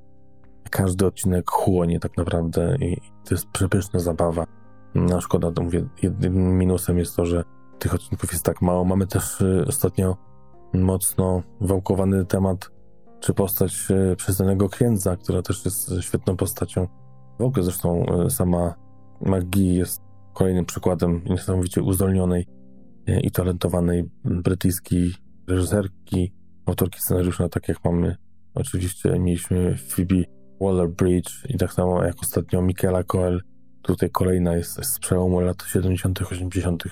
każdy 0.70 1.06
odcinek 1.06 1.50
chłonie 1.50 2.00
tak 2.00 2.18
naprawdę 2.18 2.76
i 2.80 2.98
to 2.98 3.36
jest 3.36 3.48
przepyszna 3.48 4.00
zabawa. 4.00 4.46
No 4.96 5.22
szkoda, 5.22 5.52
to 5.52 5.64
mówię, 5.64 5.88
jedynym 6.02 6.58
minusem 6.58 6.98
jest 6.98 7.16
to, 7.16 7.26
że 7.26 7.44
tych 7.80 7.94
odcinków 7.94 8.32
jest 8.32 8.46
tak 8.46 8.62
mało. 8.62 8.86
Mamy 8.86 9.08
też 9.08 9.42
y, 9.42 9.66
ostatnio 9.68 10.18
mocno 10.74 11.44
wałkowany 11.62 12.26
temat, 12.26 12.72
czy 13.20 13.34
postać 13.34 13.88
y, 13.92 14.16
przyznanego 14.16 14.70
księdza, 14.70 15.16
która 15.16 15.42
też 15.42 15.66
jest 15.66 15.92
świetną 16.02 16.38
postacią. 16.38 16.88
W 17.40 17.44
ogóle 17.44 17.64
zresztą 17.64 18.06
sama 18.30 18.74
Maggie 19.22 19.74
jest 19.74 20.07
kolejnym 20.38 20.66
przykładem 20.66 21.22
niesamowicie 21.30 21.82
uzdolnionej 21.82 22.48
i 23.24 23.32
talentowanej 23.32 24.10
brytyjskiej 24.24 25.14
reżyserki, 25.48 26.34
autorki 26.66 27.00
scenariusza, 27.00 27.50
tak 27.50 27.68
jak 27.68 27.86
mamy 27.86 28.16
oczywiście 28.54 29.20
mieliśmy 29.20 29.78
Phoebe 29.78 30.24
Waller-Bridge 30.62 31.32
i 31.50 31.58
tak 31.58 31.74
samo 31.74 32.04
jak 32.04 32.16
ostatnio 32.22 32.62
Michaela 32.62 33.04
Coel. 33.04 33.42
Tutaj 33.82 34.10
kolejna 34.10 34.56
jest 34.56 34.86
z 34.86 35.00
przełomu 35.00 35.40
lat 35.40 35.64
70., 35.68 36.22
80. 36.32 36.84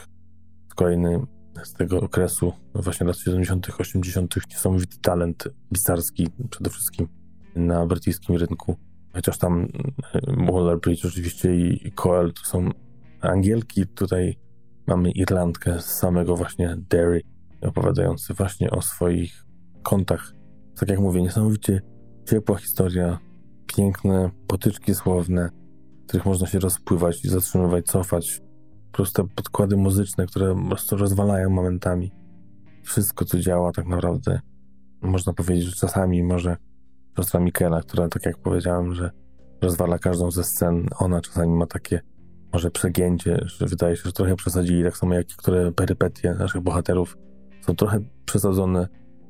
Kolejny 0.76 1.20
z 1.64 1.74
tego 1.74 2.02
okresu, 2.02 2.54
właśnie 2.74 3.08
lat 3.08 3.18
70., 3.18 3.68
80. 3.80 4.36
niesamowity 4.50 4.98
talent 5.02 5.48
pisarski 5.74 6.28
przede 6.50 6.70
wszystkim 6.70 7.08
na 7.56 7.86
brytyjskim 7.86 8.36
rynku. 8.36 8.76
Chociaż 9.14 9.38
tam 9.38 9.68
e, 10.14 10.20
Waller-Bridge 10.22 11.08
oczywiście 11.08 11.56
i 11.56 11.92
Coel 11.92 12.34
to 12.34 12.46
są 12.46 12.70
Angielki, 13.30 13.88
tutaj 13.88 14.38
mamy 14.88 15.12
Irlandkę 15.12 15.82
z 15.82 15.86
samego 15.86 16.36
właśnie 16.36 16.76
Derry, 16.90 17.22
opowiadający 17.62 18.34
właśnie 18.34 18.72
o 18.72 18.82
swoich 18.82 19.46
kontach. 19.84 20.34
Tak 20.80 20.90
jak 20.90 21.00
mówię, 21.00 21.22
niesamowicie 21.22 21.82
ciepła 22.26 22.58
historia, 22.58 23.20
piękne 23.76 24.32
potyczki 24.48 24.96
słowne, 24.96 25.50
w 26.04 26.08
których 26.08 26.26
można 26.26 26.48
się 26.48 26.60
rozpływać 26.60 27.26
i 27.26 27.30
zatrzymywać, 27.30 27.86
cofać. 27.86 28.42
Proste 28.92 29.28
podkłady 29.36 29.78
muzyczne, 29.78 30.26
które 30.26 30.56
po 30.56 30.70
prostu 30.70 30.98
rozwalają 30.98 31.50
momentami. 31.50 32.12
Wszystko, 32.84 33.26
co 33.26 33.40
działa 33.40 33.72
tak 33.72 33.88
naprawdę 33.88 34.40
można 35.02 35.34
powiedzieć, 35.34 35.66
że 35.66 35.76
czasami 35.76 36.24
może 36.24 36.58
siostra 37.18 37.40
Michaela, 37.40 37.82
która, 37.82 38.08
tak 38.08 38.26
jak 38.26 38.38
powiedziałem, 38.38 38.94
że 38.94 39.12
rozwala 39.62 40.00
każdą 40.00 40.32
ze 40.32 40.44
scen, 40.44 40.88
ona 41.00 41.22
czasami 41.22 41.54
ma 41.54 41.68
takie 41.68 42.02
może 42.54 42.72
przegięcie, 42.72 43.40
że 43.46 43.66
wydaje 43.66 43.96
się, 43.96 44.02
że 44.06 44.12
trochę 44.12 44.36
przesadzili, 44.36 44.84
tak 44.84 44.98
samo 44.98 45.14
jak 45.14 45.30
niektóre 45.30 45.72
perypetie 45.72 46.34
naszych 46.34 46.62
bohaterów 46.62 47.18
są 47.62 47.76
trochę 47.76 48.00
przesadzone. 48.26 48.88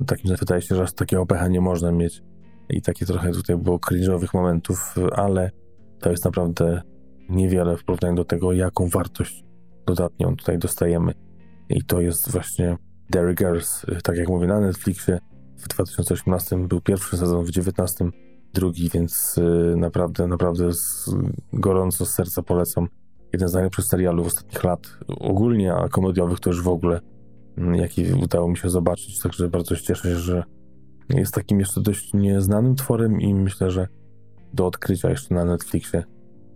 Takim 0.07 0.36
wydaje 0.36 0.61
się, 0.61 0.76
że 0.76 0.84
aż 0.84 0.93
takiego 0.93 1.26
pecha 1.26 1.47
nie 1.47 1.61
można 1.61 1.91
mieć. 1.91 2.24
I 2.70 2.82
takie 2.82 3.05
trochę 3.05 3.32
tutaj 3.32 3.57
było 3.57 3.78
cringe'owych 3.78 4.34
momentów, 4.34 4.95
ale 5.11 5.51
to 5.99 6.11
jest 6.11 6.26
naprawdę 6.26 6.82
niewiele 7.30 7.78
w 7.78 7.84
porównaniu 7.84 8.16
do 8.16 8.26
tego, 8.26 8.53
jaką 8.53 8.89
wartość 8.89 9.43
dodatnią 9.86 10.36
tutaj 10.36 10.57
dostajemy. 10.57 11.13
I 11.70 11.84
to 11.84 12.01
jest 12.01 12.32
właśnie 12.32 12.78
Derry 13.09 13.36
Girls, 13.36 13.86
tak 14.03 14.18
jak 14.18 14.30
mówię, 14.30 14.47
na 14.47 14.59
Netflixie. 14.59 15.20
W 15.57 15.68
2018 15.68 16.68
był 16.68 16.82
pierwszy 16.82 17.18
sezon, 17.18 17.45
w 17.45 17.51
2019 17.51 18.05
drugi, 18.53 18.89
więc 18.93 19.38
y, 19.38 19.76
naprawdę, 19.78 20.28
naprawdę 20.28 20.70
gorąco 21.53 22.05
z 22.05 22.13
serca 22.13 22.43
polecam. 22.43 22.88
Jeden 23.36 23.49
z 23.49 23.53
najlepszych 23.53 23.86
serialów 23.86 24.27
ostatnich 24.27 24.63
lat, 24.63 24.97
ogólnie, 25.07 25.73
a 25.73 25.89
komediowych 25.89 26.39
to 26.39 26.49
już 26.49 26.63
w 26.63 26.67
ogóle, 26.67 26.99
mm, 27.57 27.75
jaki 27.75 28.13
udało 28.13 28.47
mi 28.47 28.57
się 28.57 28.69
zobaczyć, 28.69 29.19
także 29.19 29.49
bardzo 29.49 29.75
się 29.75 29.83
cieszę, 29.83 30.15
że 30.15 30.43
jest 31.09 31.33
takim 31.33 31.59
jeszcze 31.59 31.81
dość 31.81 32.13
nieznanym 32.13 32.75
tworem 32.75 33.21
i 33.21 33.33
myślę, 33.33 33.71
że 33.71 33.88
do 34.53 34.65
odkrycia 34.65 35.09
jeszcze 35.09 35.36
na 35.36 35.45
Netflixie. 35.45 36.03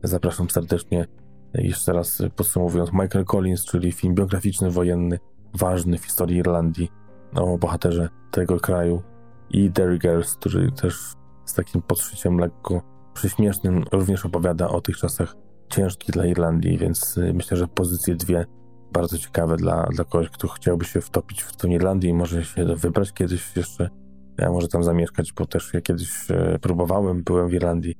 Zapraszam 0.04 0.50
serdecznie. 0.50 1.06
Jeszcze 1.54 1.94
raz 1.94 2.22
podsumowując, 2.36 2.94
Michael 2.94 3.26
Collins, 3.26 3.66
czyli 3.66 3.92
film 3.92 4.16
biograficzny, 4.16 4.72
wojenny, 4.72 5.20
ważny 5.54 5.98
w 5.98 6.06
historii 6.06 6.38
Irlandii, 6.38 6.92
o 7.36 7.58
bohaterze 7.58 8.10
tego 8.32 8.60
kraju 8.60 9.02
i 9.50 9.70
Derry 9.70 10.00
Girls, 10.00 10.36
który 10.36 10.72
też 10.72 11.14
z 11.46 11.54
takim 11.54 11.82
podszyciem 11.82 12.38
lekko 12.38 12.82
przyśmiesznym 13.14 13.84
również 13.92 14.26
opowiada 14.26 14.68
o 14.68 14.82
tych 14.82 14.98
czasach 14.98 15.36
ciężkich 15.70 16.12
dla 16.12 16.26
Irlandii, 16.26 16.78
więc 16.78 17.18
y, 17.18 17.34
myślę, 17.34 17.58
że 17.58 17.68
pozycje 17.68 18.16
dwie 18.16 18.46
bardzo 18.94 19.18
ciekawe 19.18 19.58
dla, 19.58 19.84
dla 19.84 20.04
kogoś, 20.04 20.30
kto 20.30 20.48
chciałby 20.48 20.86
się 20.86 21.02
wtopić 21.02 21.42
w 21.42 21.56
tą 21.56 21.68
Irlandię 21.68 22.10
i 22.10 22.14
może 22.14 22.46
się 22.46 22.66
wybrać 22.76 23.14
kiedyś 23.14 23.56
jeszcze, 23.56 23.90
ja 24.38 24.52
może 24.52 24.68
tam 24.68 24.84
zamieszkać, 24.84 25.34
bo 25.34 25.46
też 25.46 25.74
ja 25.74 25.82
kiedyś 25.82 26.32
e, 26.32 26.60
próbowałem, 26.62 27.24
byłem 27.24 27.50
w 27.50 27.54
Irlandii 27.54 27.96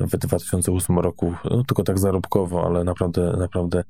w 0.00 0.16
2008 0.16 0.98
roku, 0.98 1.34
no, 1.44 1.64
tylko 1.64 1.82
tak 1.82 1.98
zarobkowo, 1.98 2.66
ale 2.66 2.84
naprawdę, 2.84 3.36
naprawdę 3.38 3.84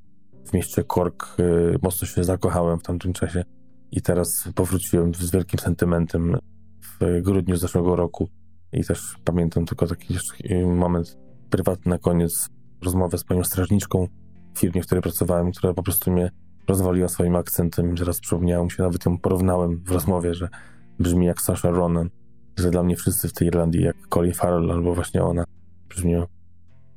w 0.47 0.53
mieście 0.53 0.85
Cork 0.85 1.37
y, 1.41 1.79
mocno 1.83 2.07
się 2.07 2.25
zakochałem 2.25 2.79
w 2.79 2.83
tamtym 2.83 3.13
czasie 3.13 3.45
i 3.91 4.03
teraz 4.03 4.49
powróciłem 4.55 5.15
z 5.15 5.31
wielkim 5.31 5.59
sentymentem 5.59 6.37
w 6.83 7.21
grudniu 7.23 7.57
zeszłego 7.57 7.97
roku 7.97 8.29
i 8.73 8.85
też 8.85 9.17
pamiętam 9.25 9.67
tylko 9.67 9.87
taki 9.87 10.15
y, 10.51 10.67
moment 10.67 11.19
prywatny 11.51 11.91
na 11.91 11.99
koniec, 11.99 12.49
rozmowę 12.87 13.19
z 13.19 13.25
panią 13.25 13.45
strażniczką 13.45 14.09
w 14.55 14.59
firmie, 14.59 14.83
w 14.83 14.87
której 14.87 15.03
pracowałem, 15.03 15.53
która 15.53 15.75
po 15.75 15.83
prostu 15.83 16.11
mnie 16.11 16.31
rozwaliła 16.69 17.09
swoim 17.09 17.37
akcentem 17.37 17.95
i 17.95 17.99
zaraz 17.99 18.21
przypomniałem 18.21 18.71
się, 18.71 18.83
nawet 18.83 19.07
ją 19.07 19.19
porównałem 19.19 19.83
w 19.85 19.91
rozmowie, 19.91 20.35
że 20.35 20.49
brzmi 20.99 21.27
jak 21.27 21.41
Sasha 21.41 21.71
Ronan, 21.71 22.11
że 22.59 22.71
dla 22.71 22.83
mnie 22.83 22.97
wszyscy 22.97 23.29
w 23.29 23.33
tej 23.33 23.49
Irlandii 23.49 23.83
jak 23.83 23.97
Colin 24.09 24.33
Farrell 24.33 24.71
albo 24.71 24.95
właśnie 24.95 25.23
ona 25.23 25.45
brzmią. 25.89 26.27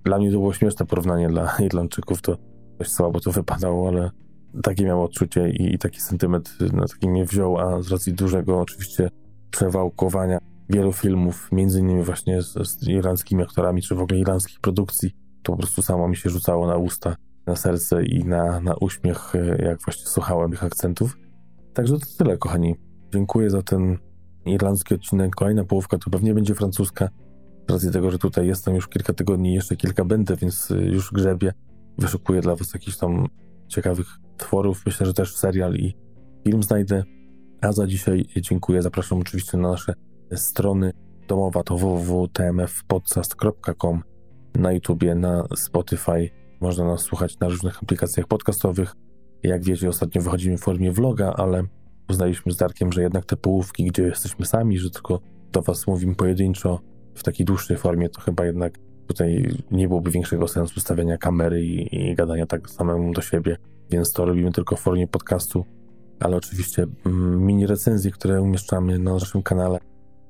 Dla 0.03 0.17
mnie 0.17 0.31
to 0.31 0.37
było 0.37 0.53
śmieszne 0.53 0.85
porównanie 0.85 1.29
dla 1.29 1.55
Irlandczyków, 1.67 2.21
to 2.21 2.37
dość 2.77 2.91
słabo 2.91 3.19
to 3.19 3.31
wypadało, 3.31 3.87
ale 3.87 4.11
takie 4.63 4.85
miało 4.85 5.05
odczucie 5.05 5.49
i, 5.49 5.73
i 5.73 5.77
taki 5.77 6.01
sentyment 6.01 6.57
na 6.73 6.87
taki 6.87 7.09
mnie 7.09 7.25
wziął, 7.25 7.57
a 7.57 7.81
z 7.81 7.91
racji 7.91 8.13
dużego 8.13 8.59
oczywiście 8.59 9.09
przewałkowania 9.51 10.37
wielu 10.69 10.93
filmów, 10.93 11.49
między 11.51 11.79
innymi 11.79 12.03
właśnie 12.03 12.41
z, 12.41 12.53
z 12.69 12.87
irlandzkimi 12.87 13.43
aktorami, 13.43 13.81
czy 13.81 13.95
w 13.95 14.01
ogóle 14.01 14.19
irlandzkich 14.19 14.59
produkcji, 14.59 15.15
po 15.51 15.57
prostu 15.57 15.81
samo 15.81 16.07
mi 16.07 16.15
się 16.15 16.29
rzucało 16.29 16.67
na 16.67 16.77
usta, 16.77 17.15
na 17.47 17.55
serce 17.55 18.05
i 18.05 18.25
na, 18.25 18.59
na 18.59 18.75
uśmiech, 18.75 19.35
e, 19.35 19.63
jak 19.63 19.79
właśnie 19.85 20.05
słuchałem 20.05 20.53
ich 20.53 20.63
akcentów. 20.63 21.17
Także 21.73 21.99
to 21.99 22.05
tyle, 22.17 22.37
kochani. 22.37 22.75
Dziękuję 23.13 23.49
za 23.49 23.61
ten 23.61 23.97
irlandzki 24.45 24.95
odcinek. 24.95 25.35
Kolejna 25.35 25.63
połówka 25.63 25.97
to 25.97 26.09
pewnie 26.09 26.33
będzie 26.33 26.55
francuska. 26.55 27.09
Z 27.69 27.71
racji 27.71 27.91
tego, 27.91 28.11
że 28.11 28.17
tutaj 28.17 28.47
jestem 28.47 28.75
już 28.75 28.87
kilka 28.87 29.13
tygodni, 29.13 29.53
jeszcze 29.53 29.75
kilka 29.75 30.05
będę, 30.05 30.35
więc 30.35 30.71
e, 30.71 30.75
już 30.75 31.11
grzebię. 31.11 31.53
Wyszukuję 31.97 32.41
dla 32.41 32.55
Was 32.55 32.73
jakichś 32.73 32.97
tam 32.97 33.27
ciekawych 33.67 34.07
tworów. 34.37 34.85
Myślę, 34.85 35.05
że 35.05 35.13
też 35.13 35.35
serial 35.35 35.75
i 35.75 35.95
film 36.43 36.63
znajdę. 36.63 37.03
A 37.61 37.71
za 37.71 37.87
dzisiaj 37.87 38.25
dziękuję. 38.37 38.81
Zapraszam 38.81 39.19
oczywiście 39.19 39.57
na 39.57 39.71
nasze 39.71 39.93
strony 40.35 40.91
domowa 41.27 41.63
to 41.63 41.77
www.tmfpodcast.com 41.77 44.03
na 44.55 44.71
YouTubie, 44.71 45.15
na 45.15 45.47
Spotify. 45.55 46.29
Można 46.61 46.85
nas 46.85 47.01
słuchać 47.01 47.39
na 47.39 47.47
różnych 47.47 47.83
aplikacjach 47.83 48.27
podcastowych. 48.27 48.95
Jak 49.43 49.63
wiecie, 49.63 49.89
ostatnio 49.89 50.21
wychodzimy 50.21 50.57
w 50.57 50.61
formie 50.61 50.91
vloga, 50.91 51.33
ale 51.37 51.63
uznaliśmy 52.09 52.51
z 52.51 52.57
Darkiem, 52.57 52.93
że 52.93 53.01
jednak 53.01 53.25
te 53.25 53.37
połówki, 53.37 53.85
gdzie 53.85 54.03
jesteśmy 54.03 54.45
sami, 54.45 54.77
że 54.79 54.89
tylko 54.89 55.19
do 55.51 55.61
Was 55.61 55.87
mówimy 55.87 56.15
pojedynczo 56.15 56.79
w 57.15 57.23
takiej 57.23 57.45
dłuższej 57.45 57.77
formie, 57.77 58.09
to 58.09 58.21
chyba 58.21 58.45
jednak 58.45 58.79
tutaj 59.07 59.49
nie 59.71 59.87
byłoby 59.87 60.11
większego 60.11 60.47
sensu 60.47 60.79
stawiania 60.79 61.17
kamery 61.17 61.65
i, 61.65 61.95
i 61.95 62.15
gadania 62.15 62.45
tak 62.45 62.69
samemu 62.69 63.13
do 63.13 63.21
siebie, 63.21 63.57
więc 63.89 64.13
to 64.13 64.25
robimy 64.25 64.51
tylko 64.51 64.75
w 64.75 64.79
formie 64.79 65.07
podcastu, 65.07 65.65
ale 66.19 66.37
oczywiście 66.37 66.85
mm, 67.05 67.45
mini 67.45 67.67
recenzje, 67.67 68.11
które 68.11 68.41
umieszczamy 68.41 68.99
na 68.99 69.13
naszym 69.13 69.43
kanale, 69.43 69.79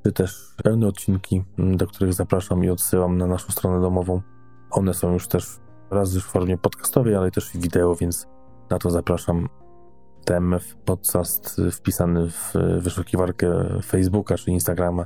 czy 0.04 0.12
też 0.12 0.56
pełne 0.64 0.88
odcinki, 0.88 1.44
mm, 1.58 1.78
do 1.78 1.88
których 1.88 2.14
zapraszam 2.14 2.64
i 2.64 2.70
odsyłam 2.70 3.18
na 3.18 3.28
naszą 3.28 3.52
stronę 3.52 3.82
domową. 3.82 4.22
One 4.72 4.94
są 4.94 5.14
już 5.14 5.28
też 5.28 5.60
raz 5.92 6.14
już 6.14 6.24
w 6.24 6.28
formie 6.28 6.58
podcastowej, 6.58 7.16
ale 7.16 7.32
też 7.32 7.56
i 7.56 7.60
wideo, 7.60 7.96
więc 7.96 8.28
na 8.70 8.80
to 8.80 8.90
zapraszam. 8.90 9.50
TMF 10.26 10.76
Podcast 10.76 11.62
wpisany 11.72 12.30
w 12.30 12.54
wyszukiwarkę 12.80 13.66
Facebooka 13.84 14.38
czy 14.38 14.52
Instagrama 14.52 15.06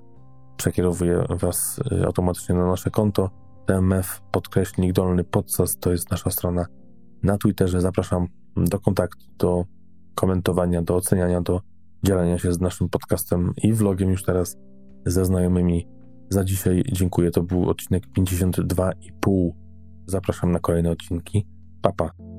przekierowuje 0.58 1.26
Was 1.30 1.80
y, 1.92 2.06
automatycznie 2.06 2.56
na 2.56 2.68
nasze 2.68 2.92
konto. 2.92 3.30
TMF 3.66 4.22
podkreślnik 4.32 4.94
dolny 4.94 5.24
podcast 5.24 5.80
to 5.80 5.92
jest 5.92 6.12
nasza 6.12 6.30
strona 6.30 6.66
na 7.24 7.38
Twitterze. 7.38 7.82
Zapraszam 7.82 8.28
do 8.58 8.80
kontaktu, 8.80 9.26
do 9.38 9.66
komentowania, 10.16 10.82
do 10.82 10.96
oceniania, 10.96 11.42
do 11.42 11.62
dzielenia 12.04 12.38
się 12.38 12.54
z 12.54 12.60
naszym 12.60 12.90
podcastem 12.90 13.54
i 13.64 13.74
vlogiem 13.74 14.10
już 14.10 14.24
teraz 14.24 14.58
ze 15.06 15.26
znajomymi. 15.26 15.88
Za 16.30 16.44
dzisiaj 16.44 16.84
dziękuję. 16.92 17.32
To 17.32 17.44
był 17.44 17.70
odcinek 17.70 18.04
52,5. 18.18 19.52
Zapraszam 20.08 20.52
na 20.52 20.60
kolejne 20.60 20.92
odcinki. 20.92 21.48
Papa. 21.82 22.12
Pa. 22.18 22.33